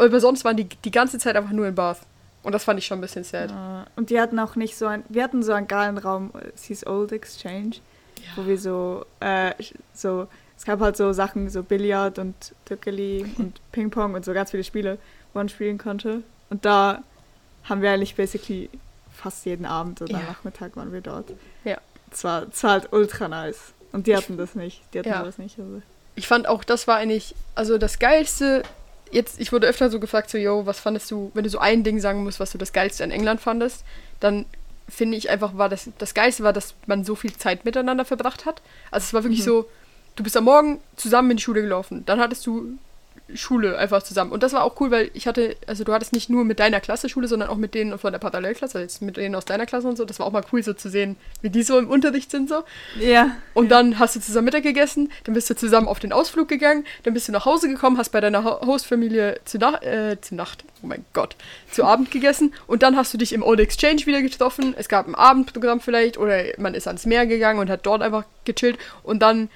[0.00, 1.98] Aber sonst waren die die ganze Zeit einfach nur in Bath.
[2.42, 3.50] Und das fand ich schon ein bisschen sad.
[3.50, 6.64] Äh, Und die hatten auch nicht so ein, wir hatten so einen geilen Raum, es
[6.64, 7.76] hieß Old Exchange,
[8.34, 9.52] wo wir so, äh,
[9.94, 12.34] so, es gab halt so Sachen, so Billard und
[12.64, 14.96] Tückeli und Ping-Pong und so ganz viele Spiele,
[15.34, 16.22] wo man spielen konnte.
[16.48, 17.02] Und da
[17.64, 18.70] haben wir eigentlich basically
[19.12, 20.22] fast jeden Abend oder Ja.
[20.26, 21.26] Nachmittag waren wir dort.
[21.64, 21.76] Ja.
[22.10, 23.74] Es war, es war halt ultra nice.
[23.92, 25.22] Und die hatten das nicht, die hatten Ja.
[25.22, 25.58] das nicht.
[25.58, 25.82] Also.
[26.14, 28.62] ich fand auch, das war eigentlich, also das Geilste,
[29.10, 31.82] jetzt, ich wurde öfter so gefragt, so, yo, was fandest du, wenn du so ein
[31.84, 33.84] Ding sagen musst, was du das Geilste in England fandest,
[34.20, 34.46] dann
[34.88, 38.44] finde ich einfach, war das, das Geilste war, dass man so viel Zeit miteinander verbracht
[38.46, 38.60] hat.
[38.90, 39.44] Also es war wirklich Mhm.
[39.44, 39.70] so,
[40.16, 42.76] du bist am Morgen zusammen in die Schule gelaufen, dann hattest du
[43.34, 44.32] Schule einfach zusammen.
[44.32, 46.80] Und das war auch cool, weil ich hatte, also du hattest nicht nur mit deiner
[46.80, 49.66] Klasse Schule, sondern auch mit denen von der Parallelklasse, also jetzt mit denen aus deiner
[49.66, 50.04] Klasse und so.
[50.04, 52.64] Das war auch mal cool so zu sehen, wie die so im Unterricht sind so.
[52.98, 53.36] Ja.
[53.54, 56.84] Und dann hast du zusammen Mittag gegessen, dann bist du zusammen auf den Ausflug gegangen,
[57.02, 60.34] dann bist du nach Hause gekommen, hast bei deiner Ho- Hostfamilie zu, Nach äh, zu
[60.34, 61.36] Nacht, oh mein Gott,
[61.70, 64.74] zu Abend gegessen und dann hast du dich im Old Exchange wieder getroffen.
[64.76, 68.24] Es gab ein Abendprogramm vielleicht oder man ist ans Meer gegangen und hat dort einfach
[68.44, 69.50] gechillt und dann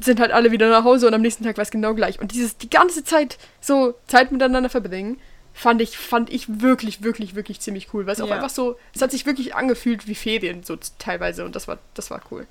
[0.00, 2.20] sind halt alle wieder nach Hause und am nächsten Tag war es genau gleich.
[2.20, 5.18] Und dieses die ganze Zeit so Zeit miteinander verbringen,
[5.54, 8.06] fand ich, fand ich wirklich, wirklich, wirklich ziemlich cool.
[8.06, 8.34] Weil es auch Ja.
[8.36, 11.44] einfach so, es hat sich wirklich angefühlt wie Ferien, so teilweise.
[11.44, 12.46] Und das war, das war cool.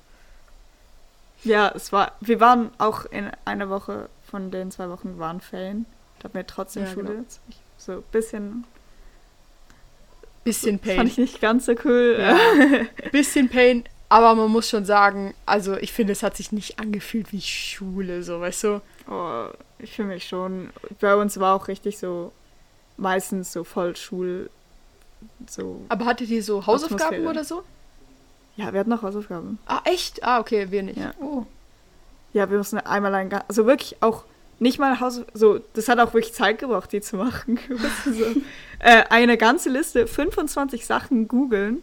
[1.44, 2.12] Ja, es war.
[2.20, 5.86] Wir waren auch in einer Woche von den zwei Wochen waren Ferien.
[6.18, 7.06] Da hatten wir trotzdem Ja, Schule.
[7.08, 7.24] genau.
[7.78, 8.64] So ein bisschen.
[10.44, 11.06] Bisschen Fand Pain.
[11.06, 12.16] ich nicht ganz so cool.
[12.20, 12.36] Ja.
[13.12, 17.32] Bisschen Pain, aber man muss schon sagen, also ich finde, es hat sich nicht angefühlt
[17.32, 18.82] wie Schule, so, weißt du?
[19.10, 19.46] Oh,
[19.78, 20.70] ich fühle mich schon.
[21.00, 22.32] Bei uns war auch richtig so
[22.96, 24.50] meistens so voll Schul.
[25.48, 25.84] So.
[25.88, 27.62] Aber hattet ihr so Hausaufgaben oder so?
[28.56, 29.58] Ja, wir hatten noch Hausaufgaben.
[29.66, 30.22] Ah, echt?
[30.22, 30.98] Ah, okay, wir nicht.
[30.98, 31.12] Ja.
[31.20, 31.44] Oh.
[32.32, 34.24] Ja, wir mussten einmal ein, also wirklich auch
[34.58, 37.58] nicht mal Haus, so, das hat auch wirklich Zeit gebraucht, die zu machen.
[38.04, 38.40] So,
[38.78, 41.82] äh, eine ganze Liste, 25 Sachen googeln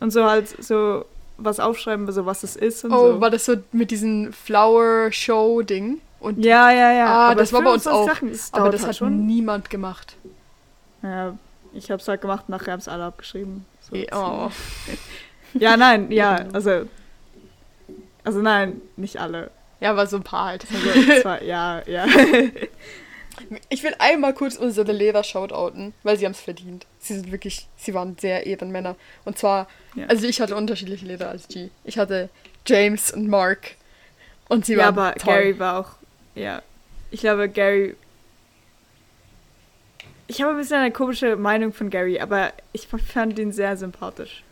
[0.00, 1.04] und so halt so
[1.42, 3.20] was aufschreiben, so was es ist und Oh, so.
[3.20, 6.00] war das so mit diesem Flower-Show-Ding?
[6.20, 7.06] Und Ja, ja, ja.
[7.06, 8.14] Ah, aber das war bei uns 25 auch.
[8.14, 9.26] Sachen, das aber das halt hat schon.
[9.26, 10.16] niemand gemacht.
[11.02, 11.36] Ja,
[11.72, 13.64] ich hab's halt gemacht, nachher haben's alle abgeschrieben.
[13.88, 14.50] So, Eh, Oh.
[15.54, 16.82] Ja, nein, ja, also.
[18.22, 19.50] Also nein, nicht alle.
[19.80, 20.64] Ja, aber so ein paar halt.
[20.72, 22.06] Also, zwei, ja, ja.
[23.68, 26.86] Ich will einmal kurz unsere Lehrer shoutouten, weil sie haben es verdient.
[27.00, 28.94] Sie sind wirklich, sie waren sehr Ehrenmänner.
[29.24, 30.06] Und zwar, Ja.
[30.06, 31.70] also ich hatte unterschiedliche Lehrer als G.
[31.84, 32.28] Ich hatte
[32.66, 33.72] James und Mark.
[34.48, 35.34] Und sie ja, waren aber toll.
[35.34, 35.90] Gary war auch.
[36.34, 36.62] Ja.
[37.10, 37.96] Ich glaube, Gary.
[40.28, 44.44] Ich habe ein bisschen eine komische Meinung von Gary, aber ich fand ihn sehr sympathisch.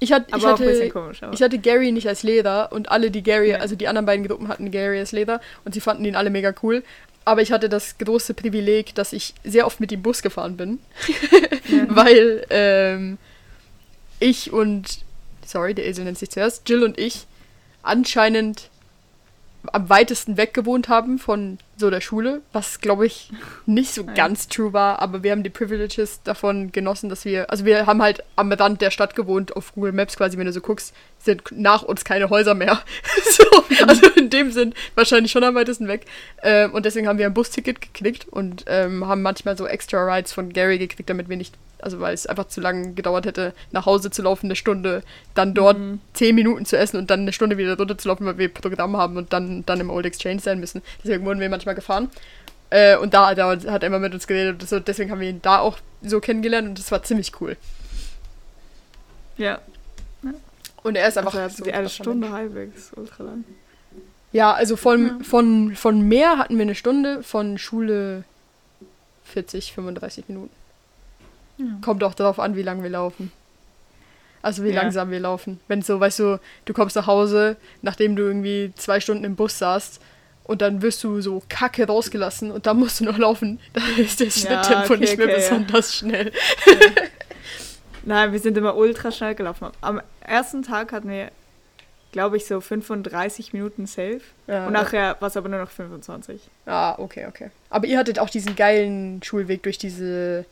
[0.00, 1.20] Ich, hatte, Aber ich, hatte, komisch.
[1.32, 3.58] Ich hatte Gary nicht als Lehrer und alle, die Gary, Ja.
[3.58, 6.54] also die anderen beiden Gruppen hatten Gary als Lehrer und sie fanden ihn alle mega
[6.62, 6.84] cool.
[7.28, 10.78] Aber ich hatte das große Privileg, dass ich sehr oft mit dem Bus gefahren bin.
[11.68, 11.84] Ja.
[11.90, 13.18] weil ähm,
[14.20, 15.00] ich und,
[15.44, 17.26] sorry, der Esel nennt sich zuerst, Jill und ich
[17.82, 18.70] anscheinend
[19.70, 23.30] am weitesten weg gewohnt haben von so der Schule, was glaube ich
[23.66, 24.12] nicht so Ja.
[24.14, 28.02] ganz true war, aber wir haben die Privileges davon genossen, dass wir, also wir haben
[28.02, 31.42] halt am Rand der Stadt gewohnt, auf Google Maps quasi, wenn du so guckst, sind
[31.52, 32.80] nach uns keine Häuser mehr.
[33.30, 33.44] so,
[33.86, 36.06] also in dem Sinn wahrscheinlich schon am weitesten weg.
[36.42, 40.32] Ähm, und deswegen haben wir ein Busticket geklickt und ähm, haben manchmal so extra Rides
[40.32, 43.86] von Gary gekriegt, damit wir nicht, also weil es einfach zu lange gedauert hätte, nach
[43.86, 45.02] Hause zu laufen, eine Stunde,
[45.34, 46.00] dann dort Mhm.
[46.12, 48.96] zehn Minuten zu essen und dann eine Stunde wieder runter zu laufen, weil wir Programm
[48.96, 50.82] haben und dann, dann im Old Exchange sein müssen.
[51.02, 52.08] Deswegen wurden wir manchmal gefahren.
[52.70, 55.30] Äh, und da, da hat er immer mit uns geredet und so, deswegen haben wir
[55.30, 57.56] ihn da auch so kennengelernt und das war ziemlich cool.
[59.36, 59.60] ja.
[60.84, 63.44] Und er ist einfach Also, so eine Stunde halbwegs, ultra lang.
[64.32, 68.24] Ja, also von, von, von Meer hatten wir eine Stunde, von Schule
[69.24, 70.54] 40, 35 Minuten.
[71.58, 71.64] Ja.
[71.82, 73.32] Kommt auch darauf an, wie lang wir laufen.
[74.40, 74.82] Also wie Ja.
[74.82, 75.58] langsam wir laufen.
[75.66, 79.58] Wenn so, weißt du, du kommst nach Hause, nachdem du irgendwie zwei Stunden im Bus
[79.58, 80.00] saßt
[80.48, 84.20] und dann wirst du so kacke rausgelassen und dann musst du noch laufen, dann ist
[84.20, 85.48] das Ja, Schritttempo okay, nicht mehr okay, ja.
[85.48, 86.32] besonders schnell.
[88.02, 89.68] Nein, wir sind immer ultra schnell gelaufen.
[89.82, 91.30] Am ersten Tag hatten wir,
[92.12, 94.22] glaube ich, so 35 Minuten safe.
[94.46, 94.66] Ja.
[94.66, 96.40] Und nachher war es aber nur noch 25.
[96.64, 97.50] Ah, okay, okay.
[97.68, 100.46] Aber ihr hattet auch diesen geilen Schulweg durch diese.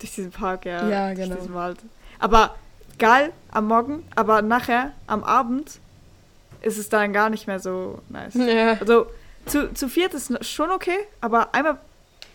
[0.00, 0.86] Durch diesen Park, ja.
[0.86, 1.40] Ja, durch genau.
[1.40, 1.78] diesen Wald.
[2.18, 2.56] Aber
[2.98, 5.78] geil am Morgen, aber nachher am Abend
[6.64, 8.34] ist es dann gar nicht mehr so nice.
[8.34, 8.72] Ja.
[8.80, 9.06] Also
[9.46, 11.78] zu, zu viert ist schon okay, aber einmal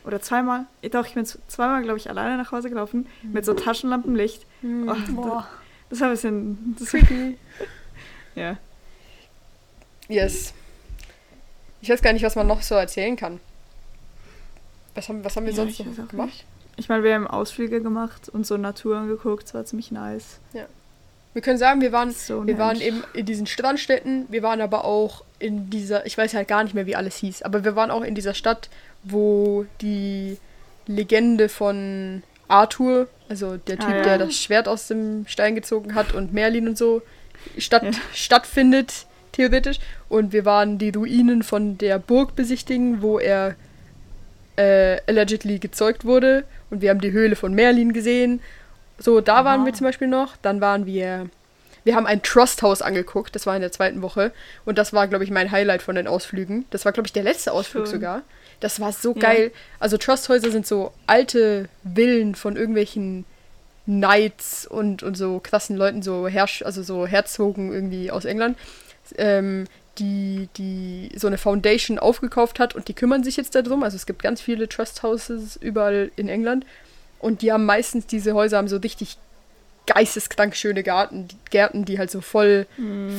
[0.06, 4.46] oder zweimal, doch, ich bin zweimal, glaube ich, alleine nach Hause gelaufen mit so Taschenlampenlicht.
[4.64, 5.48] Oh, Boah.
[5.90, 6.76] das war ein bisschen.
[6.80, 7.38] Das, Creepy.
[8.36, 8.58] ja.
[10.08, 10.54] Yes.
[11.82, 13.40] Ich weiß gar nicht, was man noch so erzählen kann.
[14.96, 16.28] Was haben, was haben wir Ja, sonst noch gemacht?
[16.28, 16.46] nicht.
[16.78, 20.40] Ich meine, wir haben Ausflüge gemacht und so Natur angeguckt, das war ziemlich nice.
[21.40, 24.84] Wir können sagen, wir waren, So wir waren eben in diesen Strandstädten, wir waren aber
[24.84, 27.92] auch in dieser, ich weiß halt gar nicht mehr, wie alles hieß, aber wir waren
[27.92, 28.70] auch in dieser Stadt,
[29.06, 30.36] wo die
[30.86, 34.02] Legende von Arthur, also der Ah, Typ, ja.
[34.04, 37.02] der das Schwert aus dem Stein gezogen hat und Merlin und so,
[37.58, 37.92] statt, Ja.
[38.14, 39.80] stattfindet, theoretisch.
[40.10, 43.56] Und wir waren die Ruinen von der Burg besichtigen, wo er
[44.58, 46.44] äh, allegedly gezeugt wurde.
[46.70, 48.42] Und wir haben die Höhle von Merlin gesehen.
[49.00, 49.66] So, da waren Ah.
[49.66, 50.36] wir zum Beispiel noch.
[50.42, 51.30] Dann waren wir.
[51.86, 54.32] Wir haben ein Trust-Haus angeguckt, das war in der zweiten Woche.
[54.66, 56.66] Und das war, glaube ich, mein Highlight von den Ausflügen.
[56.72, 57.96] Das war, glaube ich, der letzte Ausflug Schön.
[57.96, 58.22] sogar.
[58.60, 59.20] Das war so Ja.
[59.22, 59.52] geil.
[59.80, 63.24] Also Trust-Häuser sind so alte Villen von irgendwelchen
[63.86, 68.58] Knights und, und so krassen Leuten, so Herrsch, also so Herzogen irgendwie aus England,
[69.18, 69.66] ähm,
[69.98, 73.84] die, die so eine Foundation aufgekauft hat und die kümmern sich jetzt darum.
[73.84, 76.66] Also es gibt ganz viele Trust Houses überall in England
[77.20, 79.18] und die haben meistens, diese Häuser haben so richtig
[79.88, 82.68] geisteskrank schöne Garten, die, Gärten, die halt so voll,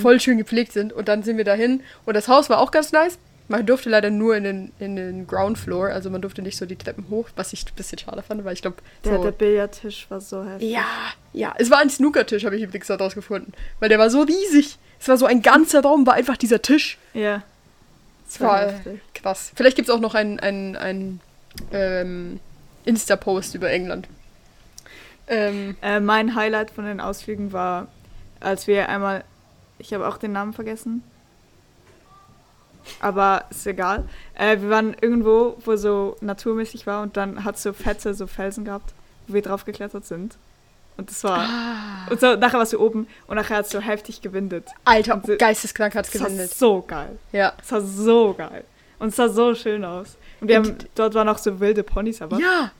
[0.02, 0.92] voll schön gepflegt sind.
[0.92, 3.18] Und dann sind wir dahin und das Haus war auch ganz nice.
[3.48, 6.66] Man durfte leider nur in den, in den Ground Floor, also man durfte nicht so
[6.66, 9.32] die Treppen hoch, was ich ein bisschen schade fand, weil ich glaube, Der, so, der
[9.32, 10.70] Billardtisch war so heftig.
[10.70, 10.84] ja,
[11.32, 11.52] ja.
[11.58, 13.52] Es war ein Snookertisch, habe ich übrigens daraus gefunden.
[13.80, 14.78] Weil der war so riesig.
[15.00, 16.96] Es war so ein ganzer Raum, war einfach dieser Tisch.
[17.12, 17.42] Ja.
[18.28, 19.00] Es Das war heftig.
[19.14, 19.50] krass.
[19.56, 21.20] Vielleicht gibt es auch noch einen ein, ein,
[21.72, 22.38] ähm,
[22.90, 24.08] Insta-Post über England.
[25.28, 27.86] Ähm, Äh, mein Highlight von den Ausflügen war,
[28.40, 29.24] als wir einmal,
[29.78, 31.02] ich habe auch den Namen vergessen,
[33.00, 34.04] aber ist egal.
[34.34, 38.26] Äh, wir waren irgendwo, wo so naturmäßig war und dann hat es so fette so
[38.26, 38.92] Felsen gehabt,
[39.28, 40.36] wo wir drauf geklettert sind.
[40.96, 41.46] Und das war.
[42.10, 44.66] Und so, nachher warst du oben und nachher hat es so heftig gewindet.
[44.84, 47.18] Alter, so- geisteskrank hat es Das war so geil.
[47.32, 47.52] Ja.
[47.62, 48.64] Es war so geil.
[48.98, 50.16] Und es sah so schön aus.
[50.40, 52.38] Und wir Und- haben, dort waren auch so wilde Ponys, aber.
[52.38, 52.72] Ja!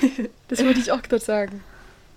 [0.48, 1.62] das wollte ich auch gerade sagen.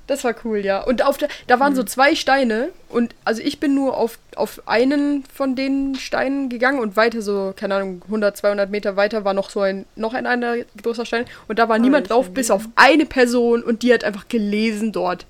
[0.06, 0.84] Das war cool, ja.
[0.84, 4.62] Und auf der, da waren so zwei Steine und also ich bin nur auf, auf
[4.66, 9.34] einen von den Steinen gegangen und weiter so, keine Ahnung, 100, 200 Meter weiter war
[9.34, 12.52] noch so ein, noch ein anderer großer Stein und da war niemand ich drauf, bis
[12.52, 15.26] auf eine Person und die hat einfach gelesen dort.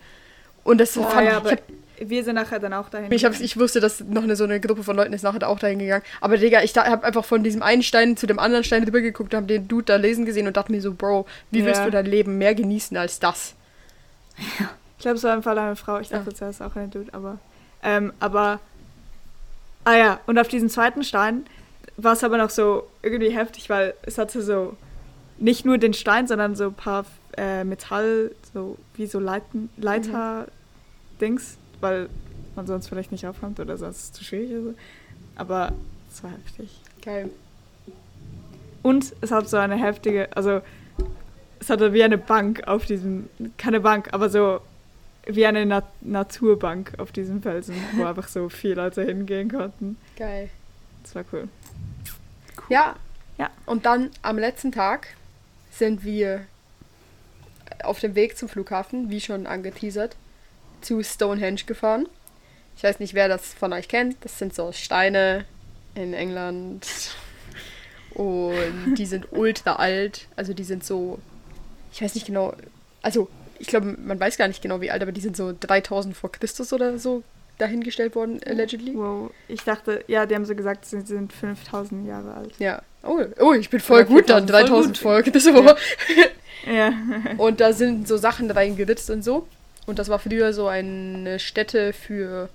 [0.63, 1.59] Und das Boah, fand ja, ich, ich, hab,
[1.99, 3.12] wir sind nachher dann auch dahin.
[3.12, 5.60] ich, hab, ich wusste, dass noch eine, so eine Gruppe von Leuten ist nachher auch
[5.60, 6.03] dahin gegangen.
[6.21, 9.34] Aber Digga, ich habe einfach von diesem einen Stein zu dem anderen Stein drüber geguckt,
[9.34, 11.86] habe den Dude da lesen gesehen und dachte mir so, Bro, wie willst Ja.
[11.86, 13.53] du dein Leben mehr genießen als das?
[14.97, 15.99] Ich glaube, es war im Fall eine Frau.
[15.99, 16.36] Ich dachte Ah.
[16.36, 17.38] zuerst auch ein Dude, aber.
[17.84, 18.60] Ähm, aber.
[19.84, 21.45] Ah ja, und auf diesem zweiten Stein
[21.97, 24.75] war es aber noch so irgendwie heftig, weil es hatte so
[25.38, 27.06] nicht nur den Stein, sondern so ein paar
[27.38, 32.09] äh, Metall, so wie so Leiten, Leiter-Dings, weil
[32.55, 34.51] man sonst vielleicht nicht aufkommt oder sonst ist es zu schwierig.
[34.51, 34.73] Oder so.
[35.35, 35.73] Aber
[36.11, 36.81] es war heftig.
[37.03, 37.29] Geil.
[38.81, 40.61] Und es hat so eine heftige, also
[41.59, 44.59] es hatte wie eine Bank auf diesem, keine Bank, aber so
[45.25, 49.97] wie eine Na Naturbank auf diesem Felsen, wo einfach so viele Leute hingehen konnten.
[50.17, 50.49] Geil.
[51.03, 51.47] Das war cool.
[52.69, 52.95] Ja.
[53.37, 53.49] Ja.
[53.65, 55.07] Und dann am letzten Tag
[55.71, 56.45] sind wir
[57.83, 60.15] auf dem Weg zum Flughafen, wie schon angeteasert,
[60.83, 62.07] zu Stonehenge gefahren.
[62.75, 64.17] Ich weiß nicht, wer das von euch kennt.
[64.21, 65.45] Das sind so Steine
[65.95, 66.87] in England.
[68.13, 70.27] Und die sind ultra alt.
[70.35, 71.19] Also die sind so,
[71.91, 72.53] ich weiß nicht genau,
[73.01, 76.15] also ich glaube, man weiß gar nicht genau wie alt, aber die sind so 3000
[76.15, 77.23] vor Christus oder so
[77.57, 78.95] dahingestellt worden, allegedly.
[78.95, 82.53] Wow, ich dachte, ja, die haben so gesagt, sie sind 5000 Jahre alt.
[82.59, 82.81] Ja.
[83.03, 84.47] Oh, oh, ich bin voll gut dann.
[84.47, 84.97] 4000, voll 3000 gut.
[84.97, 85.31] Folgen.
[85.33, 85.77] Das ist aber.
[86.65, 86.93] Ja.
[87.37, 89.47] Und da sind so Sachen reingeritzt und so.
[89.85, 92.49] Und das war früher so eine Stätte für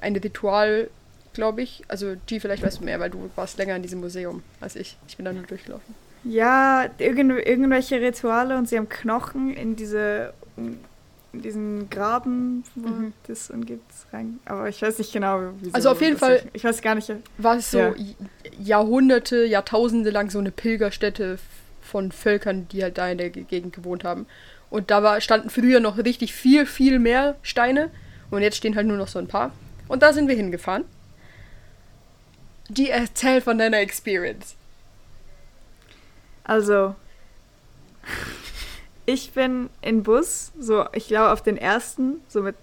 [0.00, 0.88] ein Ritual,
[1.32, 1.82] glaube ich.
[1.88, 4.96] Also, G, vielleicht weißt du mehr, weil du warst länger in diesem Museum als ich.
[5.08, 5.94] Ich bin da nur durchgelaufen.
[6.22, 13.12] Ja, irgend, irgendwelche Rituale und sie haben Knochen in diese in diesen Graben, wo Mhm.
[13.26, 14.38] das umgibt, rein.
[14.44, 15.74] Aber ich weiß nicht genau, wieso.
[15.74, 17.12] Also auf jeden Fall- Ich, ich weiß gar nicht.
[17.38, 17.94] War es so Ja.
[18.62, 21.38] Jahrhunderte, Jahrtausende lang so eine Pilgerstätte
[21.82, 24.26] von Völkern, die halt da in der Ge- Gegend gewohnt haben.
[24.74, 27.92] Und da war, standen früher noch richtig viel, viel mehr Steine.
[28.32, 29.52] Und jetzt stehen halt nur noch so ein paar.
[29.86, 30.84] Und da sind wir hingefahren.
[32.68, 34.56] Die erzähl von deiner Experience.
[36.42, 36.96] Also,
[39.06, 42.56] ich bin in Bus, so, ich glaube auf den ersten, so mit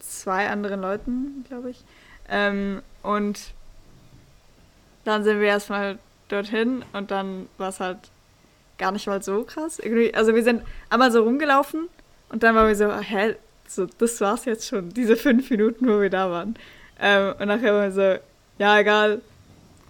[0.00, 1.82] zwei anderen Leuten, glaube ich.
[2.28, 3.54] Ähm, und
[5.04, 5.98] dann sind wir erstmal
[6.28, 8.10] dorthin und dann war es halt
[8.78, 9.78] gar nicht mal so krass.
[9.78, 11.88] Irgendwie, also wir sind einmal so rumgelaufen
[12.28, 16.00] und dann waren wir so, hä, so, das war's jetzt schon, diese fünf Minuten, wo
[16.00, 16.56] wir da waren.
[17.00, 18.20] Ähm, und nachher waren wir so,
[18.58, 19.20] ja, egal,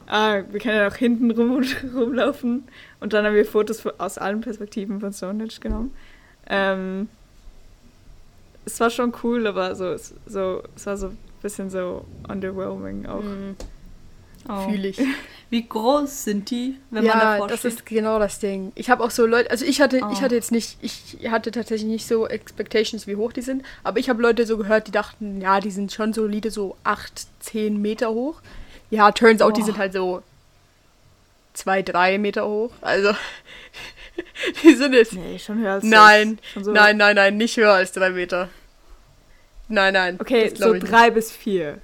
[0.06, 1.62] ah, wir können ja noch hinten rum
[1.94, 2.64] rumlaufen.
[3.00, 5.94] Und dann haben wir Fotos aus allen Perspektiven von Stonehenge genommen.
[6.46, 7.08] Ähm,
[8.64, 13.22] es war schon cool, aber so, so, es war so ein bisschen so underwhelming auch.
[14.48, 14.68] Oh.
[14.68, 14.98] Fühle ich.
[15.50, 17.72] Wie groß sind die, wenn man ja, davor das steht?
[17.74, 18.72] ist genau das Ding.
[18.74, 20.10] Ich habe auch so Leute, also ich hatte, Oh.
[20.12, 23.98] ich hatte jetzt nicht, ich hatte tatsächlich nicht so Expectations, wie hoch die sind, aber
[24.00, 27.80] ich habe Leute so gehört, die dachten, ja, die sind schon solide so 8, 10
[27.80, 28.40] Meter hoch.
[28.90, 29.66] Ja, turns out, die Oh.
[29.66, 30.22] sind halt so
[31.52, 32.72] zwei, drei Meter hoch.
[32.80, 33.14] Also,
[34.64, 35.12] die sind jetzt.
[35.12, 38.48] Nee, schon höher als Nein, so- nein, nein, nein, nicht höher als drei Meter.
[39.68, 40.18] Nein, nein.
[40.20, 40.92] Okay, so ich nicht.
[40.92, 41.78] drei bis vier,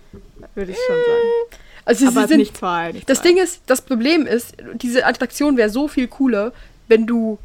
[0.55, 1.61] würde ich schon sagen.
[1.91, 2.93] Also, sie Aber sind nicht zwei.
[2.93, 3.29] Nicht Das zwei.
[3.29, 6.53] Ding ist, das Problem ist, diese Attraktion wäre so viel cooler,
[6.89, 7.39] wenn du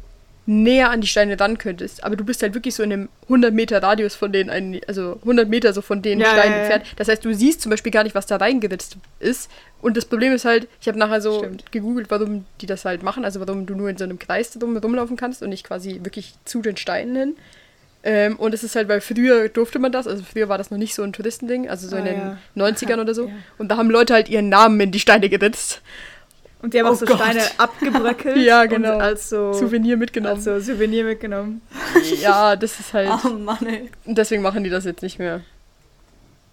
[0.48, 2.04] näher an die Steine ran könntest.
[2.04, 5.18] Aber du bist halt wirklich so in einem 100 Meter Radius von denen, ein- also
[5.24, 6.62] 100 Meter so von den Ja, Steinen ja, ja.
[6.62, 6.84] entfernt.
[6.96, 9.50] Das heißt, du siehst zum Beispiel gar nicht, was da reingeritzt ist.
[9.82, 11.72] Und das Problem ist halt, ich habe nachher so Stimmt.
[11.72, 13.24] gegoogelt, warum die das halt machen.
[13.24, 16.34] Also warum du nur in so einem Kreis drum rumlaufen kannst und nicht quasi wirklich
[16.44, 17.36] zu den Steinen hin.
[18.08, 20.78] Ähm, und es ist halt, weil früher durfte man das, also früher war das noch
[20.78, 22.38] nicht so ein Touristending, also so Ah, in den ja.
[22.56, 23.26] 90ern oder so.
[23.26, 23.32] Ja.
[23.58, 25.82] Und da haben Leute halt ihren Namen in die Steine geritzt.
[26.62, 27.16] Und die haben Oh auch so Gott.
[27.18, 28.36] Steine abgebröckelt.
[28.44, 28.94] Ja, genau.
[28.94, 30.36] Und als so, Souvenir mitgenommen.
[30.36, 31.62] als so Souvenir mitgenommen.
[32.20, 33.10] Ja, das ist halt.
[33.24, 33.90] Oh Mann, ey.
[34.04, 35.40] Und deswegen machen die das jetzt nicht mehr.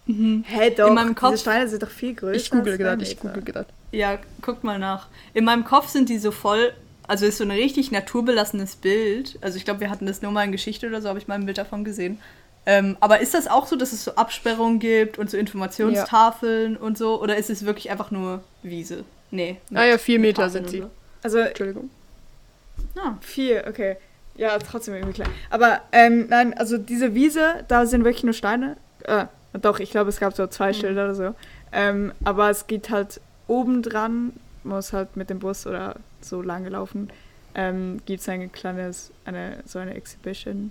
[0.06, 0.88] Hä, doch.
[0.88, 2.34] In meinem Kopf- Diese Steine sind doch viel größer.
[2.36, 3.68] Ich google gerade, ich google gerade.
[3.92, 5.06] Ja, guckt mal nach.
[5.32, 6.72] In meinem Kopf sind die so voll,
[7.06, 9.38] also ist so ein richtig naturbelassenes Bild.
[9.40, 11.34] Also ich glaube, wir hatten das nur mal in Geschichte oder so, habe ich mal
[11.34, 12.18] ein Bild davon gesehen.
[12.66, 16.96] Ähm, aber ist das auch so, dass es so Absperrungen gibt und so Informationstafeln und
[16.96, 17.20] so?
[17.20, 19.04] Oder ist es wirklich einfach nur Wiese?
[19.30, 19.56] Nee.
[19.74, 20.80] Ah ja, vier Meter Tafeln sind sie.
[20.82, 20.90] und
[21.22, 21.90] Also Entschuldigung.
[22.94, 23.00] So.
[23.00, 23.96] Ah, vier, okay.
[24.36, 25.30] Ja, trotzdem irgendwie klein.
[25.50, 28.76] Aber ähm, nein, also diese Wiese, da sind wirklich nur Steine.
[29.04, 29.26] Äh,
[29.60, 31.34] doch, ich glaube, es gab so zwei Schilder oder so.
[31.72, 34.32] Ähm, aber es geht halt oben dran,
[34.64, 37.10] muss halt mit dem Bus oder so lang laufen,
[37.54, 40.70] ähm, gibt es ein kleines, eine, so eine Exhibition,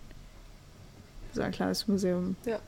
[1.34, 2.36] so ein kleines Museum.
[2.46, 2.60] Ja.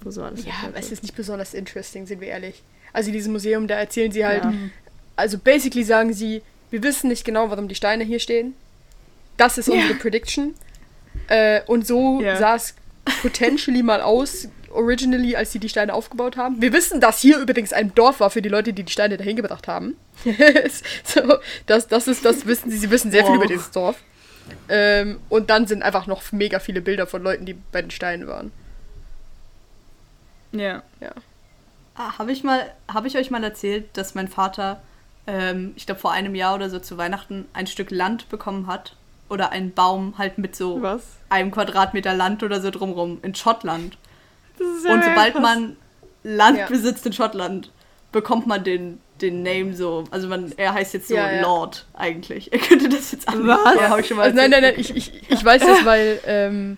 [0.00, 2.62] Wo so alles Ja, es ist nicht besonders interesting, sind wir ehrlich.
[2.92, 4.52] Also in diesem Museum, da erzählen sie halt, Ja.
[5.16, 8.54] also basically sagen sie, wir wissen nicht genau, warum die Steine hier stehen.
[9.36, 10.54] Das ist unsere Prediction.
[11.28, 12.36] Äh, und so Ja.
[12.36, 12.74] sah es
[13.22, 16.60] potentially mal aus, originally, als sie die Steine aufgebaut haben.
[16.60, 19.36] Wir wissen, dass hier übrigens ein Dorf war für die Leute, die die Steine dahin
[19.36, 19.96] gebracht haben.
[21.04, 21.20] so,
[21.66, 22.78] das, das ist, das wissen sie.
[22.78, 23.36] Sie wissen sehr viel Wow.
[23.44, 23.96] über dieses Dorf.
[24.68, 28.26] Ähm, und dann sind einfach noch mega viele Bilder von Leuten, die bei den Steinen
[28.26, 28.50] waren.
[30.52, 30.82] Ja.
[31.94, 34.82] Ah, habe ich mal, habe ich euch mal erzählt, dass mein Vater,
[35.26, 38.96] ähm, ich glaube vor einem Jahr oder so zu Weihnachten ein Stück Land bekommen hat
[39.28, 41.02] oder einen Baum halt mit so Was?
[41.28, 43.96] einem Quadratmeter Land oder so drumrum in Schottland.
[44.58, 45.42] Das ist ja Und sobald krass.
[45.42, 45.76] man
[46.24, 46.66] Land Ja.
[46.66, 47.70] besitzt in Schottland,
[48.12, 50.04] bekommt man den, den Name so.
[50.10, 51.40] Also man, er heißt jetzt so Ja, ja.
[51.42, 52.52] Lord eigentlich.
[52.52, 53.46] Er könnte das jetzt an.
[53.46, 53.74] Was?
[53.76, 56.20] Ja, hab ich schon mal Also nein, nein, nein, ich, ich, ich weiß das, weil
[56.26, 56.76] ähm,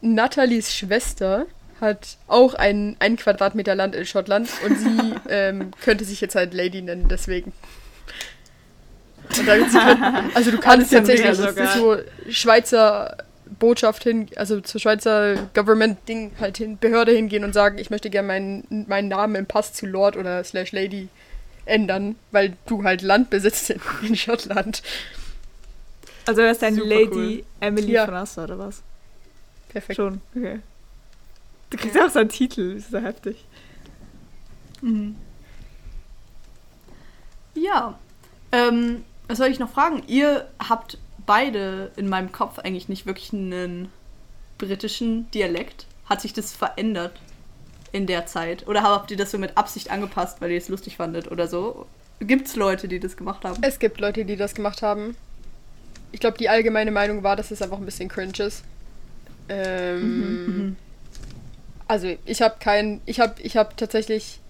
[0.00, 1.46] Nathalies Schwester
[1.80, 6.52] hat auch ein, ein Quadratmeter Land in Schottland und sie ähm, könnte sich jetzt halt
[6.54, 7.52] Lady nennen, deswegen.
[9.38, 9.74] Und da gibt's
[10.34, 11.36] also du kannst tatsächlich
[11.72, 13.16] zur Schweizer
[13.58, 18.28] Botschaft hin, also zur Schweizer Government-Ding halt hin, Behörde hingehen und sagen, ich möchte gerne
[18.28, 21.08] meinen, meinen Namen im Pass zu Lord oder slash Lady
[21.66, 24.82] ändern, weil du halt Land besitzt in, in Schottland.
[26.26, 27.44] Also er ist ein Super Lady cool.
[27.60, 28.04] Emily Ja.
[28.06, 28.82] von Assa, oder was?
[29.68, 29.96] Perfekt.
[29.96, 30.60] Schon, okay.
[31.70, 33.44] Du kriegst auch so einen Titel, das ist so heftig.
[34.82, 35.16] Mhm.
[37.54, 37.98] Ja.
[38.52, 40.02] Ähm, was soll ich noch fragen?
[40.08, 40.98] Ihr habt
[41.30, 43.88] beide in meinem Kopf eigentlich nicht wirklich einen
[44.58, 45.86] britischen Dialekt.
[46.06, 47.12] Hat sich das verändert
[47.92, 48.66] in der Zeit?
[48.66, 51.86] Oder habt ihr das so mit Absicht angepasst, weil ihr es lustig fandet oder so?
[52.18, 53.62] Gibt es Leute, die das gemacht haben?
[53.62, 55.16] Es gibt Leute, die das gemacht haben.
[56.10, 58.64] Ich glaube, die allgemeine Meinung war, dass es einfach ein bisschen cringe ist.
[59.48, 60.74] Ähm,
[61.86, 64.40] Also ich habe kein, ich habe, ich habe tatsächlich,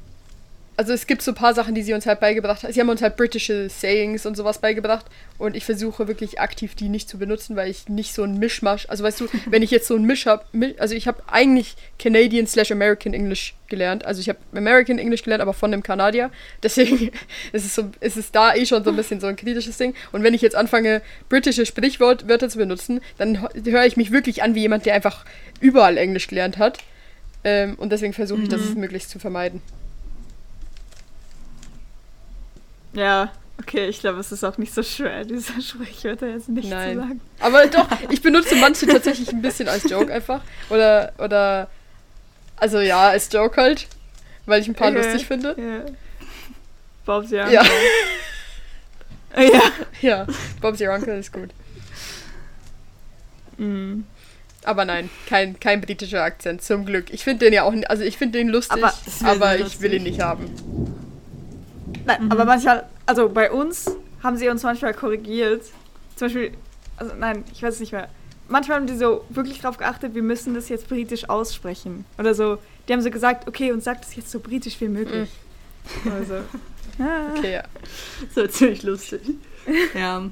[0.80, 2.72] also es gibt so ein paar Sachen, die sie uns halt beigebracht hat.
[2.72, 5.04] Sie haben uns halt britische Sayings und sowas beigebracht
[5.36, 8.86] und ich versuche wirklich aktiv die nicht zu benutzen, weil ich nicht so ein Mischmasch,
[8.88, 10.42] also weißt du, wenn ich jetzt so ein Misch habe,
[10.78, 15.42] also ich habe eigentlich Canadian slash American English gelernt, also ich habe American English gelernt,
[15.42, 16.30] aber von einem Kanadier,
[16.62, 17.10] deswegen
[17.52, 19.94] ist es so, ist es da eh schon so ein bisschen so ein kritisches Ding
[20.12, 24.54] und wenn ich jetzt anfange britische Sprichwörter zu benutzen, dann höre ich mich wirklich an
[24.54, 25.26] wie jemand, der einfach
[25.60, 26.78] überall Englisch gelernt hat.
[27.42, 29.62] Ähm, und deswegen versuche ich das möglichst zu vermeiden.
[32.92, 36.94] Ja, okay, ich glaube, es ist auch nicht so schwer, diese Sprichwörter jetzt nicht Nein.
[36.96, 37.20] zu sagen.
[37.40, 40.40] Aber doch, ich benutze manche tatsächlich ein bisschen als Joke einfach.
[40.70, 41.68] Oder, oder,
[42.56, 43.86] also ja, als Joke halt.
[44.46, 45.54] Weil ich ein paar Ja, lustig finde.
[45.58, 45.92] Ja.
[47.04, 47.48] Bob's ja.
[47.48, 47.62] Ja,
[49.36, 49.62] Ja.
[50.00, 50.26] ja,
[50.60, 51.50] Bob's Your Uncle ist gut.
[53.58, 54.04] Mhm.
[54.64, 57.10] Aber nein, kein, kein britischer Akzent, zum Glück.
[57.10, 58.92] Ich finde den ja auch, also ich finde den lustig, Aber
[59.24, 60.16] aber, sehr ich will ihn lustig.
[60.16, 60.54] nicht haben.
[62.04, 65.64] Nein, aber manchmal, also bei uns haben sie uns manchmal korrigiert.
[66.16, 66.52] Zum Beispiel,
[66.96, 68.08] also nein, ich weiß es nicht mehr.
[68.48, 72.04] Manchmal haben die so wirklich darauf geachtet, wir müssen das jetzt britisch aussprechen.
[72.18, 75.30] Oder so, die haben so gesagt, okay, und sagt es jetzt so britisch wie möglich.
[76.04, 76.34] Also,
[77.00, 77.32] Ah.
[77.36, 77.62] Okay, ja.
[78.26, 79.22] Das war ziemlich lustig.
[79.94, 80.28] ja.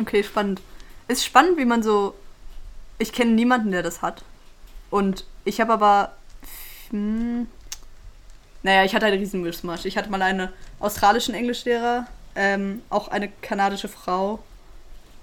[0.00, 0.60] Okay, spannend.
[1.06, 2.14] Ist spannend, wie man so.
[2.98, 4.24] Ich kenne niemanden, der das hat.
[4.90, 6.12] Und ich habe aber.
[6.90, 7.46] Hm,
[8.68, 9.86] naja, ich hatte einen riesen Mischmasch.
[9.86, 12.06] Ich hatte mal einen australischen Englischlehrer,
[12.36, 14.40] ähm, auch eine kanadische Frau.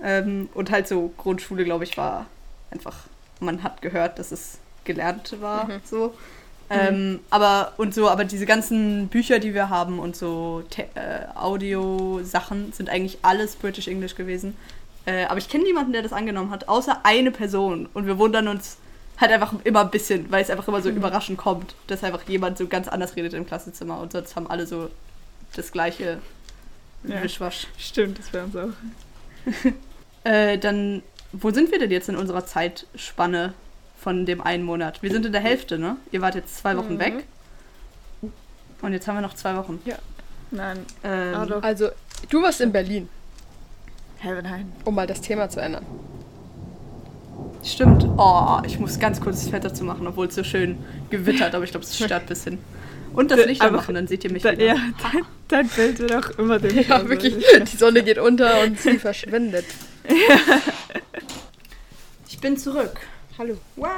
[0.02, 2.26] Ähm, und halt so Grundschule, glaube ich, war
[2.72, 2.96] einfach.
[3.40, 5.66] Man hat gehört, dass es gelernt war.
[5.66, 5.82] Mhm.
[5.84, 6.16] So.
[6.72, 12.74] Ähm, aber und so, aber diese ganzen Bücher, die wir haben und so äh, Audio-Sachen
[12.74, 14.58] sind eigentlich alles British English gewesen.
[15.06, 17.88] Äh, aber ich kenne niemanden, der das angenommen hat, außer eine Person.
[17.94, 18.78] Und wir wundern uns
[19.18, 22.58] halt einfach immer ein bisschen, weil es einfach immer so überraschend kommt, dass einfach jemand
[22.58, 24.90] so ganz anders redet im Klassenzimmer und sonst haben alle so
[25.56, 26.20] das gleiche
[27.04, 27.22] Ja.
[27.24, 27.68] Wischwasch.
[27.78, 28.70] Stimmt, das wäre uns auch.
[30.24, 31.04] Äh, dann,
[31.34, 33.54] wo sind wir denn jetzt in unserer Zeitspanne
[34.02, 35.04] von dem einen Monat?
[35.04, 35.98] Wir sind in der Hälfte, ne?
[36.12, 37.00] Ihr wart jetzt zwei Wochen Mhm.
[37.00, 37.26] weg.
[38.82, 39.80] Und jetzt haben wir noch zwei Wochen.
[40.50, 40.80] Nein.
[41.04, 41.60] Ähm, Ah.
[41.62, 41.90] Also,
[42.32, 43.08] du warst in Berlin,
[44.24, 44.72] nein.
[44.84, 45.86] um mal das Thema zu ändern.
[47.66, 48.06] Stimmt.
[48.18, 50.78] Oh, ich muss ganz kurz das Fett dazu machen, obwohl es so schön
[51.10, 52.60] gewittert, aber ich glaube, es stört ein bisschen.
[53.14, 54.66] Und das Da- Licht anmachen, dann seht ihr mich Da, wieder.
[54.66, 57.36] ja, dein, dein Bild wird auch immer den Ja, wirklich.
[57.72, 59.66] Die Sonne geht unter und sie verschwindet.
[62.28, 63.00] Ich bin zurück.
[63.38, 63.58] Hallo.
[63.76, 63.90] Wow.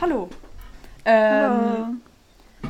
[0.00, 0.28] Hallo.
[1.04, 1.14] Ähm,
[1.52, 1.86] Hallo.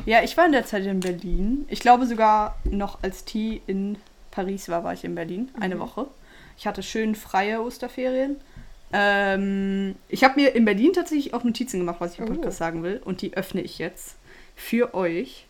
[0.05, 1.65] Ja, ich war in der Zeit in Berlin.
[1.69, 3.97] Ich glaube sogar noch als T in
[4.31, 5.49] Paris war, war ich in Berlin.
[5.59, 6.07] Eine Woche.
[6.57, 8.35] Ich hatte schön freie Osterferien.
[8.93, 12.33] Ähm, ich habe mir in Berlin tatsächlich auch Notizen gemacht, was ich im Oh.
[12.33, 13.01] Podcast sagen will.
[13.03, 14.15] Und die öffne ich jetzt
[14.55, 15.45] für euch.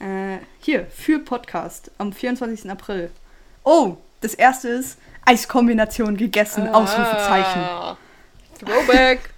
[0.00, 2.70] Äh, hier, für Podcast am 24.
[2.70, 3.10] April.
[3.64, 7.60] Oh, das erste ist Eiskombination gegessen, Ausrufezeichen.
[7.62, 7.96] Ah,
[8.58, 9.20] Throwback.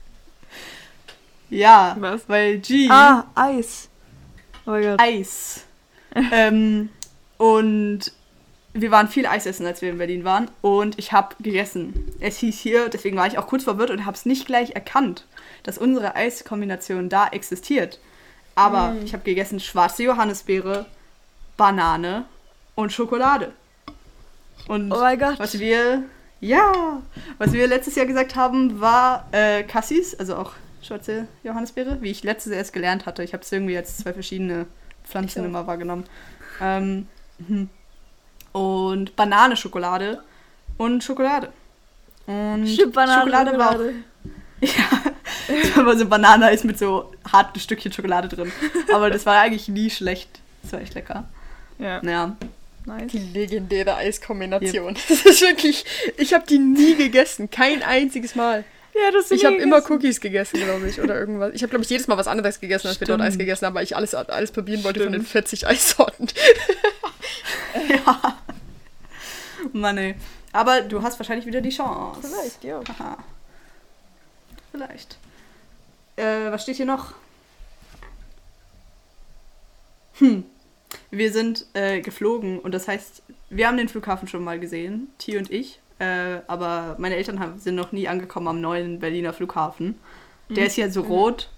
[1.48, 2.28] Ja, Was?
[2.28, 3.88] weil G Ah, Eis.
[4.66, 5.00] Oh mein Gott.
[5.00, 5.60] Eis.
[6.32, 6.88] ähm,
[7.38, 8.00] und
[8.80, 10.50] wir waren viel Eis essen, als wir in Berlin waren.
[10.60, 12.12] Und ich habe gegessen.
[12.20, 15.26] Es hieß hier, deswegen war ich auch kurz verwirrt und habe es nicht gleich erkannt,
[15.62, 17.98] dass unsere Eiskombination da existiert.
[18.54, 19.04] Aber Mm.
[19.04, 20.86] ich habe gegessen schwarze Johannisbeere,
[21.56, 22.24] Banane
[22.74, 23.52] und Schokolade.
[24.68, 25.38] Und Oh mein Gott.
[25.38, 26.02] was wir,
[26.40, 27.02] ja,
[27.38, 30.52] was wir letztes Jahr gesagt haben, war äh, Cassis, also auch
[30.82, 33.22] schwarze Johannisbeere, wie ich letztes Jahr erst gelernt hatte.
[33.22, 34.66] Ich habe es irgendwie als zwei verschiedene
[35.04, 36.04] Pflanzen immer wahrgenommen.
[36.60, 37.06] Ähm,
[37.38, 37.68] mhm.
[38.56, 40.22] Und Banane-Schokolade
[40.78, 41.52] und Schokolade.
[42.26, 43.80] Und Stimmt, Banane, Schokolade war auch,
[44.62, 48.50] ja, war immer so Banane ist mit so harten Stückchen Schokolade drin.
[48.92, 50.40] Aber das war eigentlich nie schlecht.
[50.62, 51.24] Das war echt lecker.
[51.78, 52.34] Ja, Naja,
[52.86, 53.12] nice.
[53.12, 54.96] Die legendäre Eiskombination.
[55.08, 55.84] Das ist wirklich.
[56.16, 57.50] Ich habe die nie gegessen.
[57.50, 58.64] Kein einziges Mal.
[58.94, 61.52] Ja, das Ich habe immer Cookies gegessen, glaube ich, oder irgendwas.
[61.52, 63.34] Ich habe, glaube ich, jedes Mal was anderes gegessen, als wir dort Stimmt.
[63.34, 65.32] Eis gegessen haben, weil ich alles, alles probieren wollte von den Stimmt.
[65.32, 66.28] 40 Eissorten.
[67.90, 68.38] ja.
[69.80, 70.14] Mann ey.
[70.52, 72.20] Aber du hast wahrscheinlich wieder die Chance.
[72.62, 72.80] ja.
[72.98, 73.18] Haha.
[74.72, 75.18] Vielleicht.
[76.16, 77.12] Äh, was steht hier noch?
[80.18, 80.44] Hm.
[81.10, 85.36] Wir sind äh, geflogen und das heißt, wir haben den Flughafen schon mal gesehen, T
[85.36, 85.80] und ich.
[85.98, 89.98] Äh, aber meine Eltern haben, sind noch nie angekommen am neuen Berliner Flughafen.
[90.48, 91.50] Der ist ja so rot.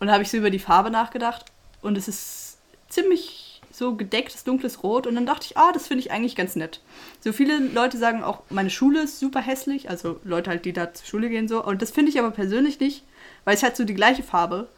[0.00, 1.46] Und da habe ich so über die Farbe nachgedacht.
[1.82, 3.43] Und es ist ziemlich
[3.74, 5.06] so gedecktes, dunkles Rot.
[5.06, 6.80] Und dann dachte ich, ah, das finde ich eigentlich ganz nett.
[7.20, 9.90] So viele Leute sagen auch, meine Schule ist super hässlich.
[9.90, 11.64] Also Leute halt, die da zur Schule gehen so.
[11.64, 13.02] Und das finde ich aber persönlich nicht,
[13.44, 14.68] weil es hat so die gleiche Farbe.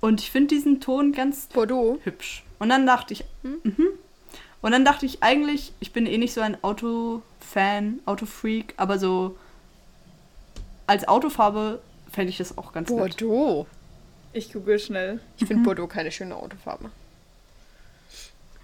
[0.00, 1.98] Und ich finde diesen Ton ganz Bordeaux.
[2.04, 2.44] hübsch.
[2.58, 3.88] Und dann dachte ich, mhm.
[4.62, 9.36] Und dann dachte ich eigentlich, ich bin eh nicht so ein Autofan, Autofreak, aber so
[10.86, 12.98] als Autofarbe fände ich das auch ganz nett.
[12.98, 13.66] Bordeaux.
[14.32, 15.20] Ich google schnell.
[15.38, 16.90] Ich finde Bordeaux keine schöne Autofarbe.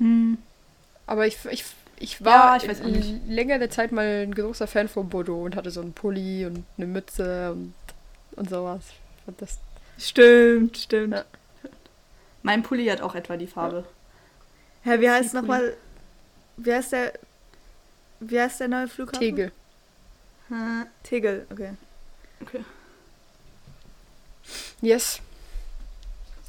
[0.03, 0.39] Hm.
[1.07, 1.65] Aber ich, ich,
[2.01, 5.81] ich war Ja, ich längere Zeit mal ein großer Fan von Bordeaux und hatte so
[5.81, 7.73] einen Pulli und eine Mütze und,
[8.33, 8.83] und sowas.
[9.25, 9.59] Fand das
[9.99, 11.15] Stimmt, stimmt.
[11.15, 11.25] Ja.
[12.43, 13.85] Mein Pulli hat auch etwa die Farbe.
[14.83, 15.77] Hä, wie heißt nochmal.
[16.57, 17.13] Wie heißt der.
[18.19, 19.21] Wie heißt der neue Flughafen?
[19.21, 19.53] Tegel.
[20.49, 21.75] Hm, Tegel, okay.
[22.41, 22.65] Okay.
[24.81, 25.21] Yes.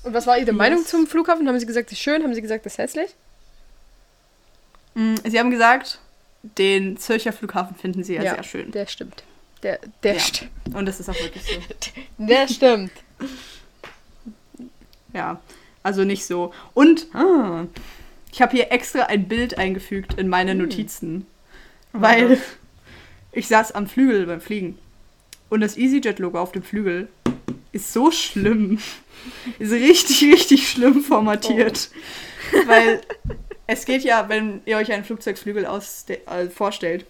[0.03, 0.55] Und was war Ihre Yes.
[0.55, 1.47] Meinung zum Flughafen?
[1.47, 2.23] Haben Sie gesagt, es ist schön?
[2.23, 3.15] Haben Sie gesagt, es ist hässlich?
[4.95, 5.99] Mm, Sie haben gesagt,
[6.57, 8.71] den Zürcher Flughafen finden Sie ja, sehr schön.
[8.71, 9.23] Der stimmt.
[9.63, 10.19] Der, der Ja.
[10.19, 10.51] stimmt.
[10.73, 11.51] Und das ist auch wirklich so.
[12.17, 12.91] Der stimmt.
[15.13, 15.39] Ja,
[15.83, 16.53] also nicht so.
[16.73, 17.65] Und ah,
[18.31, 21.27] ich habe hier extra ein Bild eingefügt in meine Notizen,
[21.91, 22.41] weil
[23.31, 24.79] ich saß am Flügel beim Fliegen
[25.49, 27.09] und das EasyJet-Logo auf dem Flügel
[27.71, 28.79] ist so schlimm.
[29.59, 31.91] Ist richtig, richtig schlimm formatiert.
[32.65, 33.01] Weil
[33.67, 37.05] es geht ja, wenn ihr euch einen Flugzeugflügel aus äh, vorstellt,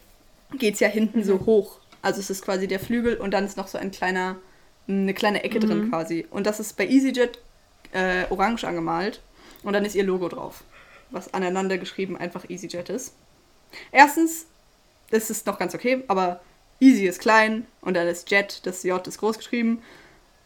[0.58, 1.80] geht es ja hinten so hoch.
[2.01, 4.36] Also es ist quasi der Flügel und dann ist noch so ein kleiner,
[4.88, 6.28] eine kleine Ecke drin quasi.
[6.30, 7.39] Und das ist bei EasyJet
[7.93, 9.22] äh, orange angemalt.
[9.64, 10.64] Und dann ist ihr Logo drauf.
[11.10, 13.14] Was aneinander geschrieben einfach EasyJet ist.
[13.91, 14.45] Erstens,
[15.10, 16.41] das ist noch ganz okay, aber
[16.80, 19.82] Easy ist klein und dann ist Jet, das J ist groß geschrieben.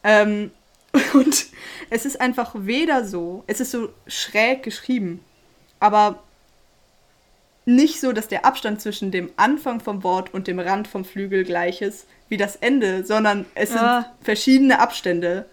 [0.03, 0.51] Ähm,
[1.13, 1.47] und
[1.89, 5.23] es ist einfach weder so, es ist so schräg geschrieben,
[5.79, 6.19] aber
[7.65, 11.43] nicht so, dass der Abstand zwischen dem Anfang vom Wort und dem Rand vom Flügel
[11.43, 14.13] gleich ist wie das Ende, sondern es sind Ah.
[14.21, 15.45] verschiedene Abstände.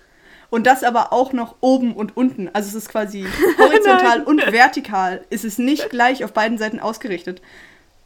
[0.50, 2.48] Und das aber auch noch oben und unten.
[2.52, 3.26] Also es ist quasi
[3.58, 5.24] horizontal und vertikal.
[5.30, 7.42] Es ist nicht gleich auf beiden Seiten ausgerichtet.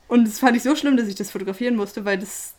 [0.06, 2.54] Und das fand ich so schlimm, dass ich das fotografieren musste, weil das.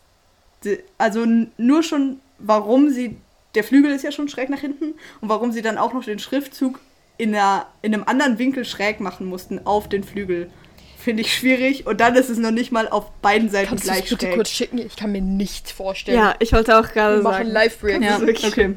[0.99, 1.26] Also
[1.57, 3.18] nur schon, warum sie.
[3.55, 4.93] Der Flügel ist ja schon schräg nach hinten.
[5.22, 6.80] Und warum sie dann auch noch den Schriftzug
[7.20, 10.50] in, einer, in einem anderen Winkel schräg machen mussten auf den Flügel.
[10.98, 11.86] Finde ich schwierig.
[11.86, 14.26] Und dann ist es noch nicht mal auf beiden Seiten Kannst du gleich es bitte
[14.26, 14.36] schräg.
[14.36, 14.78] kurz schicken?
[14.78, 16.18] Ich kann mir nicht vorstellen.
[16.18, 17.52] Ja, ich wollte auch gerade wir machen sagen.
[17.52, 18.04] Live-React.
[18.04, 18.76] Ja, okay.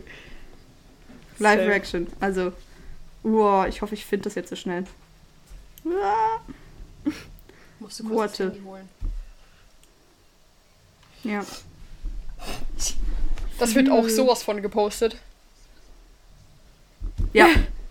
[1.39, 1.71] Live Safe.
[1.71, 2.07] Reaction.
[2.19, 2.53] Also,
[3.23, 4.85] wow, ich hoffe, ich finde das jetzt so schnell.
[7.79, 8.45] Musst du kurz Worte.
[8.45, 8.89] das Handy holen.
[11.23, 11.45] Ja.
[13.61, 15.17] Das wird auch sowas von gepostet.
[17.33, 17.47] Ja,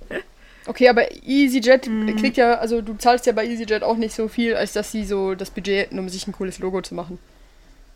[0.71, 2.15] Okay, aber EasyJet Mhm.
[2.15, 5.03] kriegt ja, also du zahlst ja bei EasyJet auch nicht so viel, als dass sie
[5.03, 7.19] so das Budget hätten, um sich ein cooles Logo zu machen.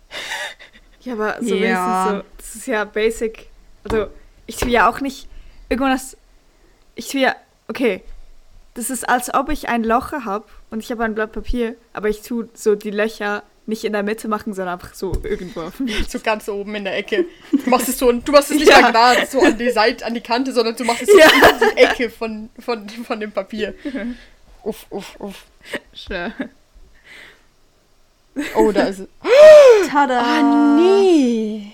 [1.02, 1.62] Ja, aber so Ja.
[1.62, 3.48] wenigstens so, das ist ja basic.
[3.86, 4.08] Also,
[4.48, 5.28] ich tue ja auch nicht
[5.70, 6.18] irgendwas.
[6.96, 7.36] Ich tue ja,
[7.70, 8.02] okay,
[8.74, 12.10] das ist als ob ich ein Loch habe und ich habe ein Blatt Papier, aber
[12.10, 15.72] ich tue so die Löcher nicht in der Mitte machen, sondern einfach so irgendwo.
[16.08, 17.26] So ganz oben in der Ecke.
[17.52, 18.82] Du machst es so, du machst es nicht Ja.
[18.82, 21.26] mal gerade so an die Seite, an die Kante, sondern du machst es so Ja.
[21.26, 23.74] in die Ecke von, von, von dem Papier.
[24.64, 25.44] Uff, uff, uff.
[25.94, 26.34] Schön.
[28.56, 29.08] Oh, da ist es.
[29.92, 30.20] tada!
[30.20, 31.72] Ah, nee.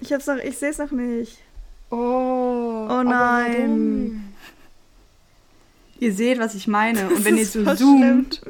[0.00, 1.38] Ich hab's noch, ich sehe es noch nicht.
[1.90, 4.34] Oh, Oh nein.
[5.98, 7.08] Ihr seht, was ich meine.
[7.08, 8.42] Und wenn ihr so zoomt,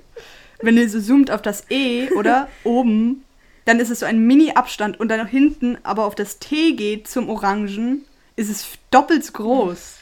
[0.62, 2.48] wenn ihr so zoomt auf das E, oder?
[2.64, 3.24] Oben,
[3.64, 7.28] dann ist es so ein Mini-Abstand und dann hinten aber auf das T geht zum
[7.28, 8.04] Orangen,
[8.36, 9.96] ist es doppelt so groß.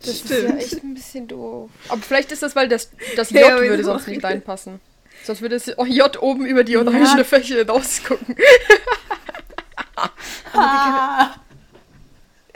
[0.00, 0.48] Das ist Stimmt.
[0.48, 1.70] ja echt ein bisschen doof.
[1.88, 4.80] Aber vielleicht ist das, weil das, das Ja, J aber würde sonst nicht reinpassen.
[5.24, 7.24] Sonst würde das oh, J oben über die orangene Ja.
[7.24, 8.34] Fläche rausgucken.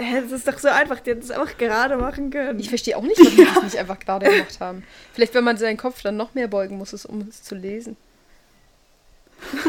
[0.06, 2.58] Hä, das ist doch so einfach, die hätten es einfach gerade machen können.
[2.60, 4.84] Ich verstehe auch nicht, warum die das nicht einfach gerade gemacht haben.
[5.12, 7.96] Vielleicht, wenn man seinen Kopf dann noch mehr beugen muss, um es zu lesen.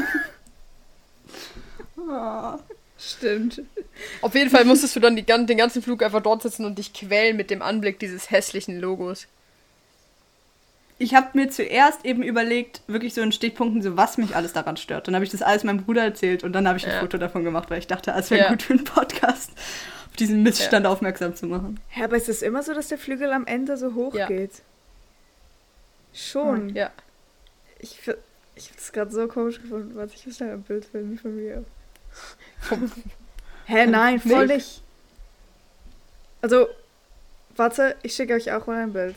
[2.99, 3.61] Stimmt.
[4.21, 6.93] Auf jeden Fall musstest du dann die, den ganzen Flug einfach dort sitzen und dich
[6.93, 9.27] quälen mit dem Anblick dieses hässlichen Logos.
[10.99, 14.77] Ich habe mir zuerst eben überlegt, wirklich so in Stichpunkten, so was mich alles daran
[14.77, 15.07] stört.
[15.07, 16.99] Dann habe ich das alles meinem Bruder erzählt und dann habe ich ein Ja.
[17.01, 18.49] Foto davon gemacht, weil ich dachte, es wäre Ja.
[18.49, 19.51] gut für einen Podcast,
[20.19, 21.79] diesen Missstand aufmerksam zu machen.
[21.89, 24.27] Hä, aber ist es immer so, dass der Flügel am Ende so hoch Ja.
[24.27, 24.61] geht?
[26.13, 26.75] Schon.
[26.75, 26.91] Ja.
[27.79, 28.19] Ich, ich habe
[28.75, 29.95] das gerade so komisch gefunden.
[29.95, 31.63] Warte, ich muss schnell ein Bild finden von mir.
[33.65, 34.81] Hä, nein, voll nicht.
[36.41, 36.67] Also,
[37.55, 39.15] warte, ich schicke euch auch mal ein Bild.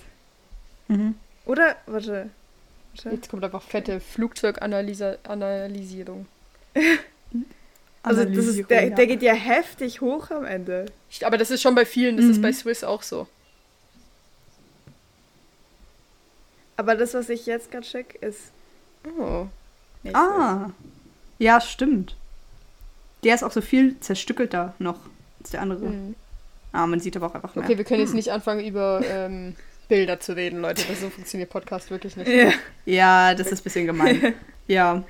[0.88, 1.14] Mhm.
[1.46, 2.28] Oder, warte.
[2.94, 3.11] warte.
[3.11, 6.26] Jetzt kommt einfach fette Flugzeuganalysierung.
[8.03, 8.94] Also, das ist, der, ja.
[8.94, 10.86] der geht ja heftig hoch am Ende.
[11.22, 12.42] Aber das ist schon bei vielen, das ist Mhm.
[12.42, 13.26] bei Swiss auch so.
[16.76, 18.53] Aber das, was ich jetzt gerade schicke, ist
[19.18, 19.46] Oh.
[20.03, 20.70] nicht Ah,
[21.38, 22.16] ja, stimmt.
[23.24, 24.98] Der ist auch so viel zerstückelter noch
[25.40, 25.80] als der andere.
[25.80, 26.14] Mhm.
[26.72, 27.64] Ah, man sieht aber auch einfach mehr.
[27.64, 29.57] Okay, wir können jetzt nicht anfangen, über ähm,
[29.88, 30.84] Bilder zu reden, Leute.
[30.88, 32.28] Das so funktioniert Podcast wirklich nicht.
[32.28, 32.53] Ja.
[32.86, 34.34] Ja, das ist ein bisschen gemein.
[34.68, 35.03] ja.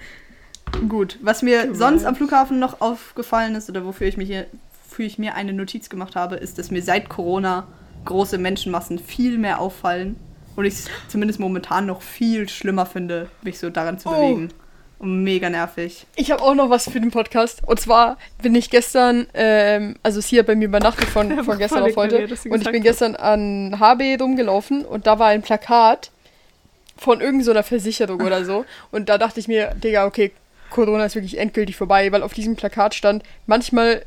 [0.89, 1.19] Gut.
[1.23, 1.75] Was mir Gemein.
[1.77, 4.47] sonst am Flughafen noch aufgefallen ist oder wofür ich, mich hier,
[4.89, 7.67] wofür ich mir eine Notiz gemacht habe, ist, dass mir seit Corona
[8.05, 10.17] große Menschenmassen viel mehr auffallen
[10.57, 14.13] und ich es zumindest momentan noch viel schlimmer finde, mich so daran zu Oh.
[14.13, 14.49] bewegen.
[14.99, 16.07] Und mega nervig.
[16.15, 17.63] Ich habe auch noch was für den Podcast.
[17.67, 21.85] Und zwar bin ich gestern, ähm, also es hier bei mir übernachtet von, von gestern
[21.85, 22.29] auf heute.
[22.51, 26.11] Und ich bin gestern an HB rumgelaufen und da war ein Plakat
[26.99, 28.67] von irgendeiner Versicherung oder so.
[28.91, 30.33] Und da dachte ich mir, Digga, okay,
[30.71, 34.05] Corona ist wirklich endgültig vorbei, weil auf diesem Plakat stand, manchmal,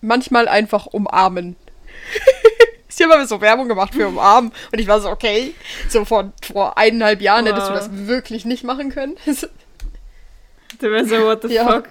[0.00, 1.56] manchmal einfach umarmen.
[2.88, 4.52] Sie haben aber so Werbung gemacht für umarmen.
[4.72, 5.54] Und ich war so, okay,
[5.88, 9.16] so vor, vor eineinhalb Jahren hättest du das wirklich nicht machen können.
[10.78, 11.66] Du wärst so, what the Ja.
[11.70, 11.88] fuck?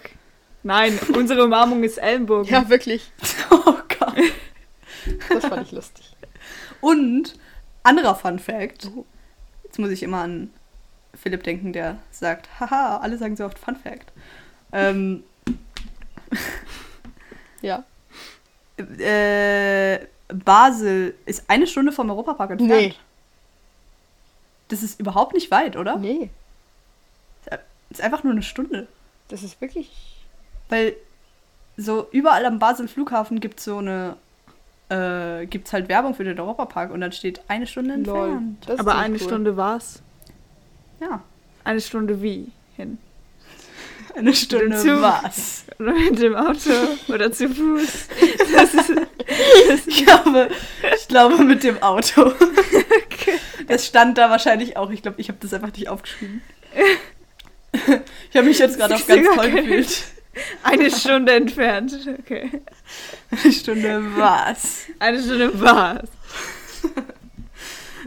[0.63, 2.51] Nein, unsere Umarmung ist Ellenbogen.
[2.51, 3.11] Ja, wirklich.
[3.51, 4.15] Oh Gott.
[5.29, 6.05] Das fand ich lustig.
[6.81, 7.35] Und
[7.83, 8.89] anderer Fun Fact.
[9.63, 10.51] Jetzt muss ich immer an
[11.15, 14.11] Philipp denken, der sagt, haha, alle sagen so oft Fun Fact.
[14.71, 15.23] Ähm,
[17.61, 17.83] Ja.
[18.77, 19.99] äh,
[20.29, 22.71] Basel ist eine Stunde vom Europapark entfernt.
[22.71, 22.95] Nee.
[24.69, 25.97] Das ist überhaupt nicht weit, oder?
[25.97, 26.29] Nee.
[27.89, 28.87] Ist einfach nur eine Stunde.
[29.29, 29.91] Das ist wirklich.
[30.69, 30.95] Weil
[31.75, 34.15] so überall am Basel Flughafen gibt so eine
[34.89, 38.27] äh, gibt's halt Werbung für den Europapark und dann steht eine Stunde Lol.
[38.29, 38.57] entfernt.
[38.67, 39.21] Das ist Aber eine cool.
[39.21, 40.01] Stunde war's.
[40.99, 41.23] Ja,
[41.63, 42.97] Eine Stunde wie hin?
[44.15, 45.01] eine Stunde Zug.
[45.01, 45.65] was?
[45.79, 46.71] Oder mit dem Auto
[47.07, 48.07] oder zu Fuß.
[48.53, 48.91] Das ist,
[49.87, 50.49] Ich glaube,
[50.97, 52.33] ich glaube mit dem Auto.
[53.67, 54.89] Das stand da wahrscheinlich auch.
[54.89, 56.41] Ich glaube, ich habe das einfach nicht aufgeschrieben.
[58.31, 60.03] Ich habe mich jetzt gerade auf ganz toll gefühlt.
[60.63, 61.93] eine Stunde entfernt.
[62.19, 62.49] Okay.
[63.31, 64.85] Eine Stunde was?
[64.97, 65.51] Eine Stunde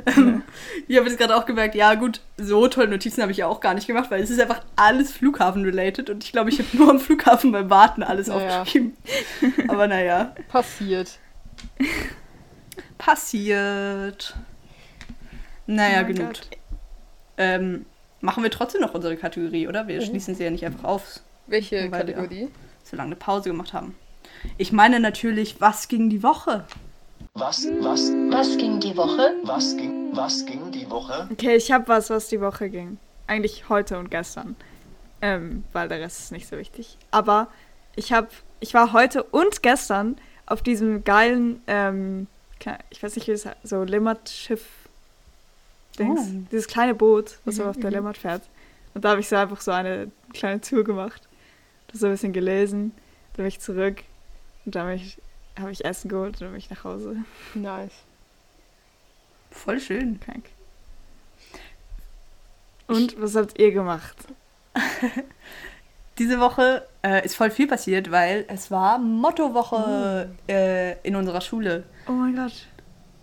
[0.04, 0.40] war's.
[0.88, 3.60] Ich habe jetzt gerade auch gemerkt, ja gut, so tolle Notizen habe ich ja auch
[3.60, 6.90] gar nicht gemacht, weil es ist einfach alles Flughafen-related und ich glaube, ich habe nur
[6.90, 8.60] am Flughafen beim Warten alles Naja.
[8.62, 8.96] aufgeschrieben.
[9.68, 11.18] Aber naja, Passiert.
[12.98, 14.34] passiert.
[15.66, 16.32] Naja, Oh genug.
[17.38, 17.86] Ähm,
[18.20, 19.88] machen wir trotzdem noch unsere Kategorie, oder?
[19.88, 20.04] Wir Mhm.
[20.06, 22.48] schließen sie ja nicht einfach auf, Welche Kategorie?
[22.84, 23.94] solange eine Pause gemacht haben.
[24.58, 26.64] Ich meine natürlich, was ging die Woche?
[27.34, 29.34] Was, was, Was ging die Woche?
[29.44, 31.28] was ging, was ging die Woche?
[31.32, 32.98] Okay, ich habe was, was die Woche ging.
[33.26, 34.54] Eigentlich heute und gestern.
[35.22, 36.98] Ähm, weil der Rest ist nicht so wichtig.
[37.10, 37.48] Aber
[37.96, 38.28] ich habe,
[38.60, 42.26] ich war heute und gestern auf diesem geilen, ähm,
[42.90, 44.66] ich weiß nicht, wie es heißt, so Limmat-Schiff.
[45.98, 46.20] Dings.
[46.20, 46.46] Oh.
[46.50, 48.42] Dieses kleine Boot, was so auf der Limmat fährt.
[48.94, 51.28] Und da habe ich so einfach so eine kleine Tour gemacht.
[51.88, 52.92] Das so ein bisschen gelesen.
[53.32, 54.02] Dann bin ich zurück.
[54.64, 55.18] Und dann habe ich,
[55.60, 57.16] hab ich Essen geholt und dann bin ich nach Hause.
[57.54, 57.92] Nice.
[59.50, 60.18] Voll schön.
[60.20, 60.46] Krank.
[62.86, 64.16] Und was habt ihr gemacht?
[66.18, 71.84] Diese Woche äh, ist voll viel passiert, weil es war Mottowoche äh, in unserer Schule.
[72.06, 72.66] Oh mein Gott.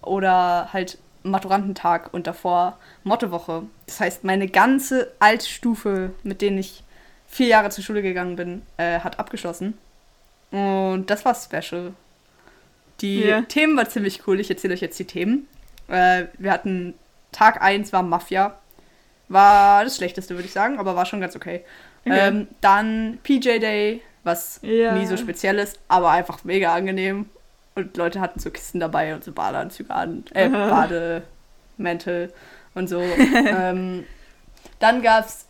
[0.02, 3.64] Oder halt Maturantentag und davor Mottowoche.
[3.86, 6.84] Das heißt, meine ganze Altstufe, mit denen ich
[7.28, 9.78] vier Jahre zur Schule gegangen bin, äh, hat abgeschlossen.
[10.52, 11.94] Und das war special.
[13.02, 13.42] Die Ja.
[13.42, 14.40] Themen waren ziemlich cool.
[14.40, 15.48] Ich erzähle euch jetzt die Themen.
[15.88, 16.94] Äh, wir hatten
[17.32, 18.58] Tag 1 war Mafia.
[19.28, 21.64] War das Schlechteste, würde ich sagen, aber war schon ganz okay.
[22.06, 22.18] Okay.
[22.20, 24.94] Ähm, dann PJ Day, was Ja.
[24.96, 27.30] nie so speziell ist, aber einfach mega angenehm.
[27.76, 32.34] Und Leute hatten so Kisten dabei und so Badeanzüge an, äh, Bademäntel
[32.74, 33.02] und so.
[33.46, 34.06] ähm,
[34.80, 35.46] dann gab's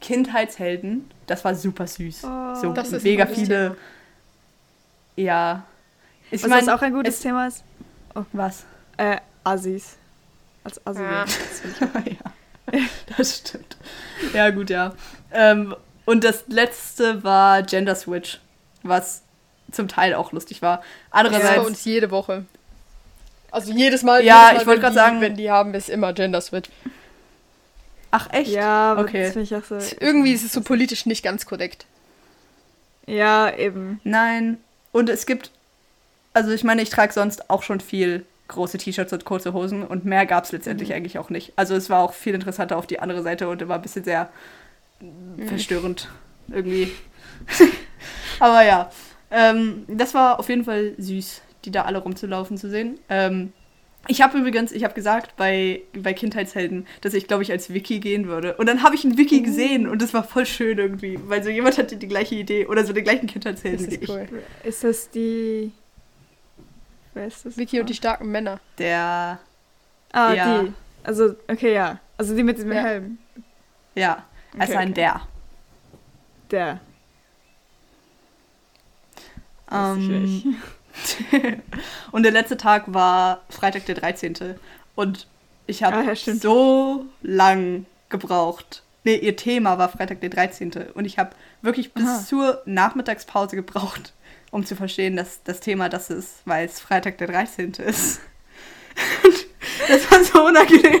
[0.00, 1.10] Kindheitshelden.
[1.26, 2.24] Das war super süß.
[2.24, 2.54] Oh.
[2.54, 3.76] so mega viele.
[5.16, 5.64] Ja.
[6.30, 7.64] Ich Was mein, das auch ein gutes es- Thema ist?
[8.32, 8.64] Was?
[8.96, 9.96] Äh, Assis.
[10.64, 11.02] Als Assi.
[11.02, 11.24] Ja.
[12.72, 12.80] Ja,
[13.16, 13.76] das stimmt.
[14.32, 14.94] Ja, gut, ja.
[15.32, 15.74] Ähm,
[16.04, 18.38] und das letzte war Gender Switch,
[18.84, 19.22] was
[19.72, 20.76] zum Teil auch lustig war.
[20.76, 22.44] Das ist bei Andererseits, uns jede Woche.
[23.50, 24.22] Also jedes Mal.
[24.24, 26.70] Ja, jedes Mal, ich wollte die- sagen- Wenn die haben, ist immer Gender Switch.
[28.12, 28.52] ach echt?
[28.52, 29.24] Ja, aber Okay.
[29.24, 29.76] das finde ich auch so.
[29.98, 31.86] Irgendwie ist es so politisch nicht ganz korrekt.
[33.06, 34.00] Ja, eben.
[34.04, 34.58] Nein.
[34.92, 35.50] Und es gibt,
[36.32, 40.04] also ich meine, ich trage sonst auch schon viel große T-Shirts und kurze Hosen und
[40.04, 41.52] mehr gab es letztendlich eigentlich auch nicht.
[41.56, 44.28] Also es war auch viel interessanter auf die andere Seite und war ein bisschen sehr
[45.46, 46.08] verstörend
[46.48, 46.90] irgendwie.
[48.40, 48.90] Aber ja,
[49.30, 52.98] ähm, das war auf jeden Fall süß, die da alle rumzulaufen zu sehen.
[53.08, 53.52] Ähm,
[54.08, 58.00] ich habe übrigens, ich habe gesagt bei, bei Kindheitshelden, dass ich, glaube ich, als Wiki
[58.00, 58.56] gehen würde.
[58.56, 61.50] Und dann habe ich einen Wiki gesehen und das war voll schön irgendwie, weil so
[61.50, 64.08] jemand hatte die gleiche Idee oder so den gleichen Kindheitshelden Das wie ist ich.
[64.10, 64.26] cool.
[64.64, 65.70] Ist das die.
[67.14, 67.56] Wer ist das?
[67.56, 68.60] Vicky und die starken Männer.
[68.78, 69.38] Der,
[70.12, 70.62] Ah, Ja.
[70.62, 70.72] die.
[71.04, 71.98] Also, okay, ja.
[72.18, 72.82] Also die mit dem Ja.
[72.82, 73.18] Helm.
[73.94, 74.24] ja,
[74.58, 74.94] also Okay, ein okay.
[74.94, 75.20] der.
[76.50, 76.80] Der.
[79.70, 80.56] Ähm,
[82.12, 84.56] und der letzte Tag war Freitag der 13.
[84.96, 85.26] Und
[85.66, 88.82] ich habe Ah, ja, so lang gebraucht.
[89.04, 90.72] Nee, ihr Thema war Freitag der 13.
[90.94, 91.30] Und ich habe
[91.62, 92.24] wirklich bis Aha.
[92.24, 94.12] zur Nachmittagspause gebraucht,
[94.50, 97.72] um zu verstehen, dass das Thema das ist, weil es Freitag der 13.
[97.74, 98.20] ist.
[99.88, 101.00] Das war so unangenehm.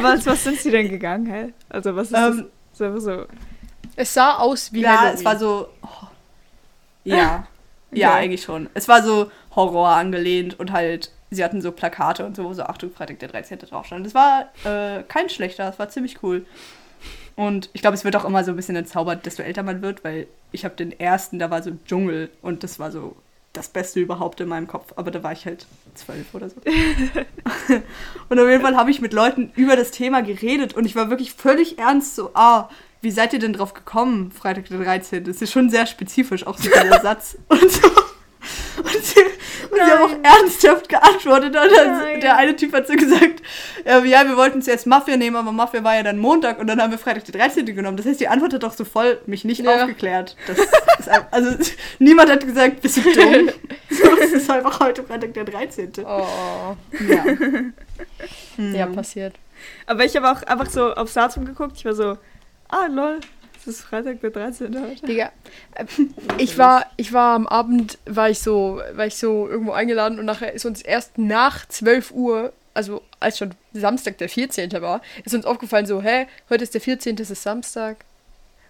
[0.00, 1.52] was, was sind sie denn gegangen, hä?
[1.68, 2.46] Also, was ist Ähm,
[2.78, 3.02] das?
[3.02, 3.26] So.
[3.96, 5.14] Es sah aus wie ja, Halloween.
[5.14, 5.68] es war so.
[5.82, 6.06] oh,
[7.04, 7.46] ja.
[7.92, 8.00] Okay.
[8.00, 8.68] Ja, eigentlich schon.
[8.74, 12.64] Es war so Horror angelehnt und halt, sie hatten so Plakate und so, wo so
[12.64, 13.58] Achtung, Freitag der 13.
[13.60, 14.04] drauf stand.
[14.06, 16.44] Es war äh, kein schlechter, es war ziemlich cool.
[17.36, 20.02] Und ich glaube, es wird auch immer so ein bisschen entzaubert, desto älter man wird,
[20.04, 23.14] weil ich habe den ersten, da war so Dschungel und das war so
[23.52, 24.92] das Beste überhaupt in meinem Kopf.
[24.96, 26.56] Aber da war ich halt zwölf oder so.
[28.28, 31.10] und auf jeden Fall habe ich mit Leuten über das Thema geredet und ich war
[31.10, 32.70] wirklich völlig ernst so, ah,
[33.02, 35.24] wie seid ihr denn drauf gekommen, Freitag der 13.?
[35.24, 37.36] Das ist schon sehr spezifisch, auch so dieser Satz.
[37.48, 37.88] Und so.
[38.76, 41.56] Und sie, und sie haben auch ernsthaft geantwortet.
[41.56, 43.42] Und dann, der eine Typ hat so gesagt,
[43.84, 46.80] ja, ja, wir wollten zuerst Mafia nehmen, aber Mafia war ja dann Montag und dann
[46.80, 47.66] haben wir Freitag der 13.
[47.66, 47.96] genommen.
[47.96, 49.82] Das heißt, die Antwort hat doch so voll mich nicht Ja.
[49.82, 50.36] aufgeklärt.
[50.46, 51.56] Das ist, ein- also
[51.98, 53.50] niemand hat gesagt, bist du dumm?
[53.88, 55.92] So, es ist einfach heute Freitag der 13.
[56.04, 56.26] Oh,
[57.08, 57.24] Ja.
[58.58, 58.94] ja, Mhm.
[58.94, 59.34] passiert.
[59.86, 61.72] Aber ich habe auch einfach so aufs Datum geguckt.
[61.76, 62.18] Ich war so,
[62.68, 63.20] ah, lol,
[63.66, 64.80] es ist Freitag der 13.
[64.80, 65.06] heute.
[65.06, 65.32] Digga,
[65.74, 65.84] äh,
[66.38, 70.24] ich war, ich war am Abend, war ich so, war ich so irgendwo eingeladen und
[70.24, 74.70] nachher ist uns erst nach 12 Uhr, also als schon Samstag der 14.
[74.80, 78.04] war, ist uns aufgefallen so, hä, heute ist der 14., es ist Samstag.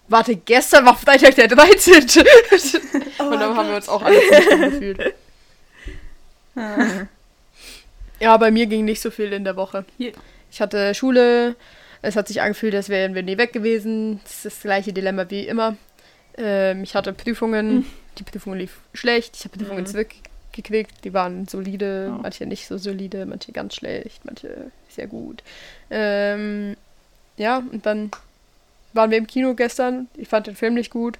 [0.07, 2.03] Warte, gestern war Freitag der 13.
[3.19, 4.19] und dann haben wir uns auch alle
[4.69, 5.13] gefühlt.
[8.19, 9.85] Ja, bei mir ging nicht so viel in der Woche.
[10.49, 11.55] Ich hatte Schule,
[12.01, 14.19] es hat sich angefühlt, als wären wir nie weg gewesen.
[14.23, 15.75] Das ist das gleiche Dilemma wie immer.
[16.37, 17.85] Ähm, ich hatte Prüfungen,
[18.17, 19.35] die Prüfung lief schlecht.
[19.37, 19.87] Ich habe Prüfungen Mhm.
[19.87, 22.19] zurückgekriegt, die waren solide, Oh.
[22.21, 25.41] manche nicht so solide, manche ganz schlecht, manche sehr gut.
[25.89, 26.75] Ähm,
[27.37, 28.11] ja, und dann
[28.93, 30.07] waren wir im Kino gestern.
[30.15, 31.17] Ich fand den Film nicht gut.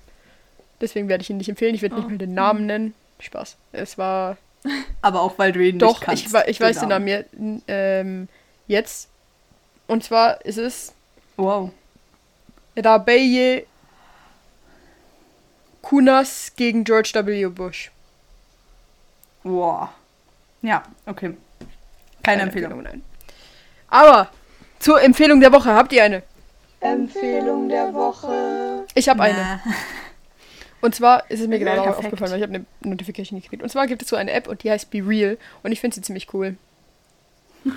[0.82, 1.74] Deswegen werde ich ihn nicht empfehlen.
[1.76, 2.00] Ich werde Oh.
[2.00, 2.94] nicht mal den Namen nennen.
[3.20, 3.58] Spaß.
[3.72, 4.38] Es war
[5.02, 6.26] Aber auch weil du ihn doch, nicht kannst.
[6.28, 7.24] ich, wei- ich weiß den Namen je-
[7.68, 8.28] ähm,
[8.68, 9.10] jetzt.
[9.88, 10.94] Und zwar ist es
[11.38, 11.72] Wow.
[12.76, 13.66] Rabeye
[15.82, 17.48] Kunas gegen George W.
[17.48, 17.92] Bush.
[19.44, 19.90] Wow.
[20.62, 21.38] Ja, okay.
[22.24, 22.84] Keine, Empfehlung.
[22.84, 23.04] nein.
[23.88, 24.30] Aber
[24.80, 25.74] zur Empfehlung der Woche.
[25.74, 26.24] Habt ihr eine?
[26.82, 28.86] Empfehlung der Woche.
[28.96, 29.62] Ich habe eine.
[30.82, 33.64] Und zwar ist es mir gerade auch aufgefallen, weil ich habe eine Notification gekriegt.
[33.64, 35.38] Und zwar gibt es so eine App und die heißt Be Real.
[35.64, 36.56] Und ich finde sie ziemlich cool.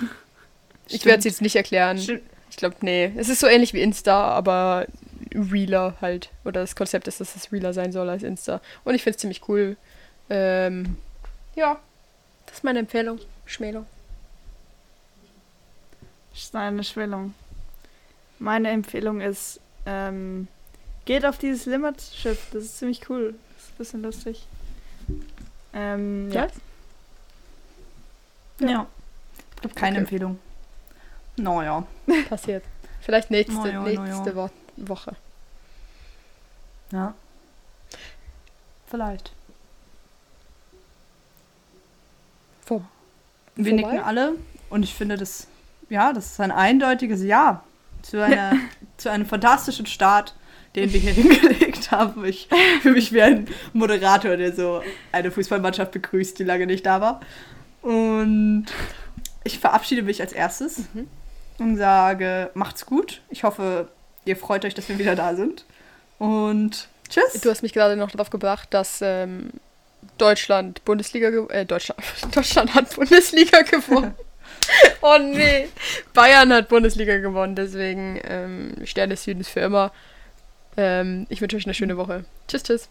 [0.93, 1.97] Ich werde sie jetzt nicht erklären.
[1.97, 2.23] Stimmt.
[2.49, 3.11] Ich glaube, nee.
[3.15, 4.85] Es ist so ähnlich wie Insta, aber
[5.33, 6.29] realer halt.
[6.43, 8.61] Oder das Konzept ist, dass es realer sein soll als Insta.
[8.83, 9.77] Und ich finde es ziemlich cool.
[10.29, 10.97] Ähm,
[11.55, 11.79] ja,
[12.45, 13.19] das ist meine Empfehlung.
[16.33, 17.33] Ist eine Schwellung.
[18.39, 20.47] Meine Empfehlung ist, ähm,
[21.05, 22.47] geht auf dieses Limit-Schiff.
[22.51, 23.35] Das ist ziemlich cool.
[23.55, 24.47] Das ist ein bisschen lustig.
[25.73, 26.47] Ähm, ja.
[28.59, 28.87] Ja.
[29.55, 29.99] Ich glaube keine Okay.
[30.01, 30.39] Empfehlung.
[31.37, 31.85] Naja.
[32.29, 32.63] Passiert.
[33.01, 34.35] Vielleicht nächste, Na ja, na nächste ja.
[34.35, 35.15] Wo Woche.
[36.91, 37.13] Ja.
[38.87, 39.31] Vielleicht.
[42.65, 42.83] Vor
[43.55, 43.91] Wir Vorbei?
[43.91, 44.33] nicken alle
[44.69, 45.47] und ich finde das,
[45.89, 47.63] ja, das ist ein eindeutiges Ja
[48.01, 48.53] zu, einer,
[48.97, 50.35] zu einem fantastischen Start,
[50.75, 52.23] den wir hier hingelegt haben.
[52.25, 52.49] Ich
[52.81, 57.21] fühle mich wie ein Moderator, der so eine Fußballmannschaft begrüßt, die lange nicht da war.
[57.81, 58.67] Und
[59.43, 61.07] ich verabschiede mich als erstes Mhm.
[61.61, 63.21] Und sage, macht's gut.
[63.29, 63.87] Ich hoffe,
[64.25, 65.63] ihr freut euch, dass wir wieder da sind.
[66.17, 67.39] Und tschüss.
[67.41, 69.51] Du hast mich gerade noch darauf gebracht, dass ähm,
[70.17, 72.01] Deutschland Bundesliga äh, Deutschland,
[72.35, 74.15] Deutschland hat Bundesliga gewonnen.
[75.01, 75.69] oh nee.
[76.13, 79.91] Bayern hat Bundesliga gewonnen, deswegen ähm, Stern des Südens für immer.
[80.77, 82.25] Ähm, ich wünsche euch eine schöne Woche.
[82.47, 82.89] Tschüss, tschüss.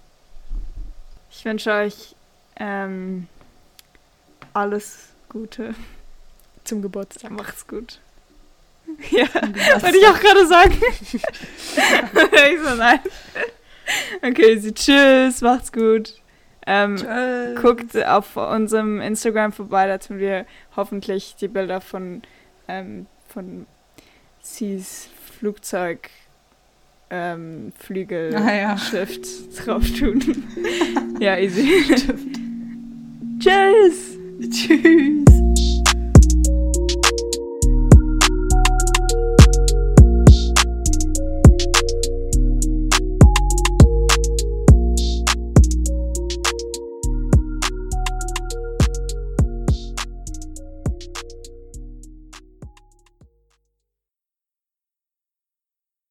[1.33, 2.15] Ich wünsche euch
[2.57, 3.27] ähm,
[4.53, 5.75] alles Gute.
[6.63, 7.33] Zum Geburtstag.
[7.33, 7.99] Macht's gut.
[9.11, 9.27] Ja,
[9.83, 10.75] wollte ich auch gerade sagen.
[11.13, 13.01] ich so, nein.
[14.23, 16.15] Okay, sie tschüss, macht's gut.
[16.67, 17.61] Ähm, Tschüss.
[17.61, 22.23] guckt auf unserem Instagram vorbei, da tun wir hoffentlich die Bilder von,
[22.69, 23.67] ähm, von
[24.43, 26.11] Cs Flugzeug
[27.11, 28.77] ähm, Flügel Ah, ja.
[29.65, 30.45] Drauf tun.
[31.21, 31.83] ja, easy.
[33.41, 34.19] Tschüss!
[34.51, 35.50] Tschüss.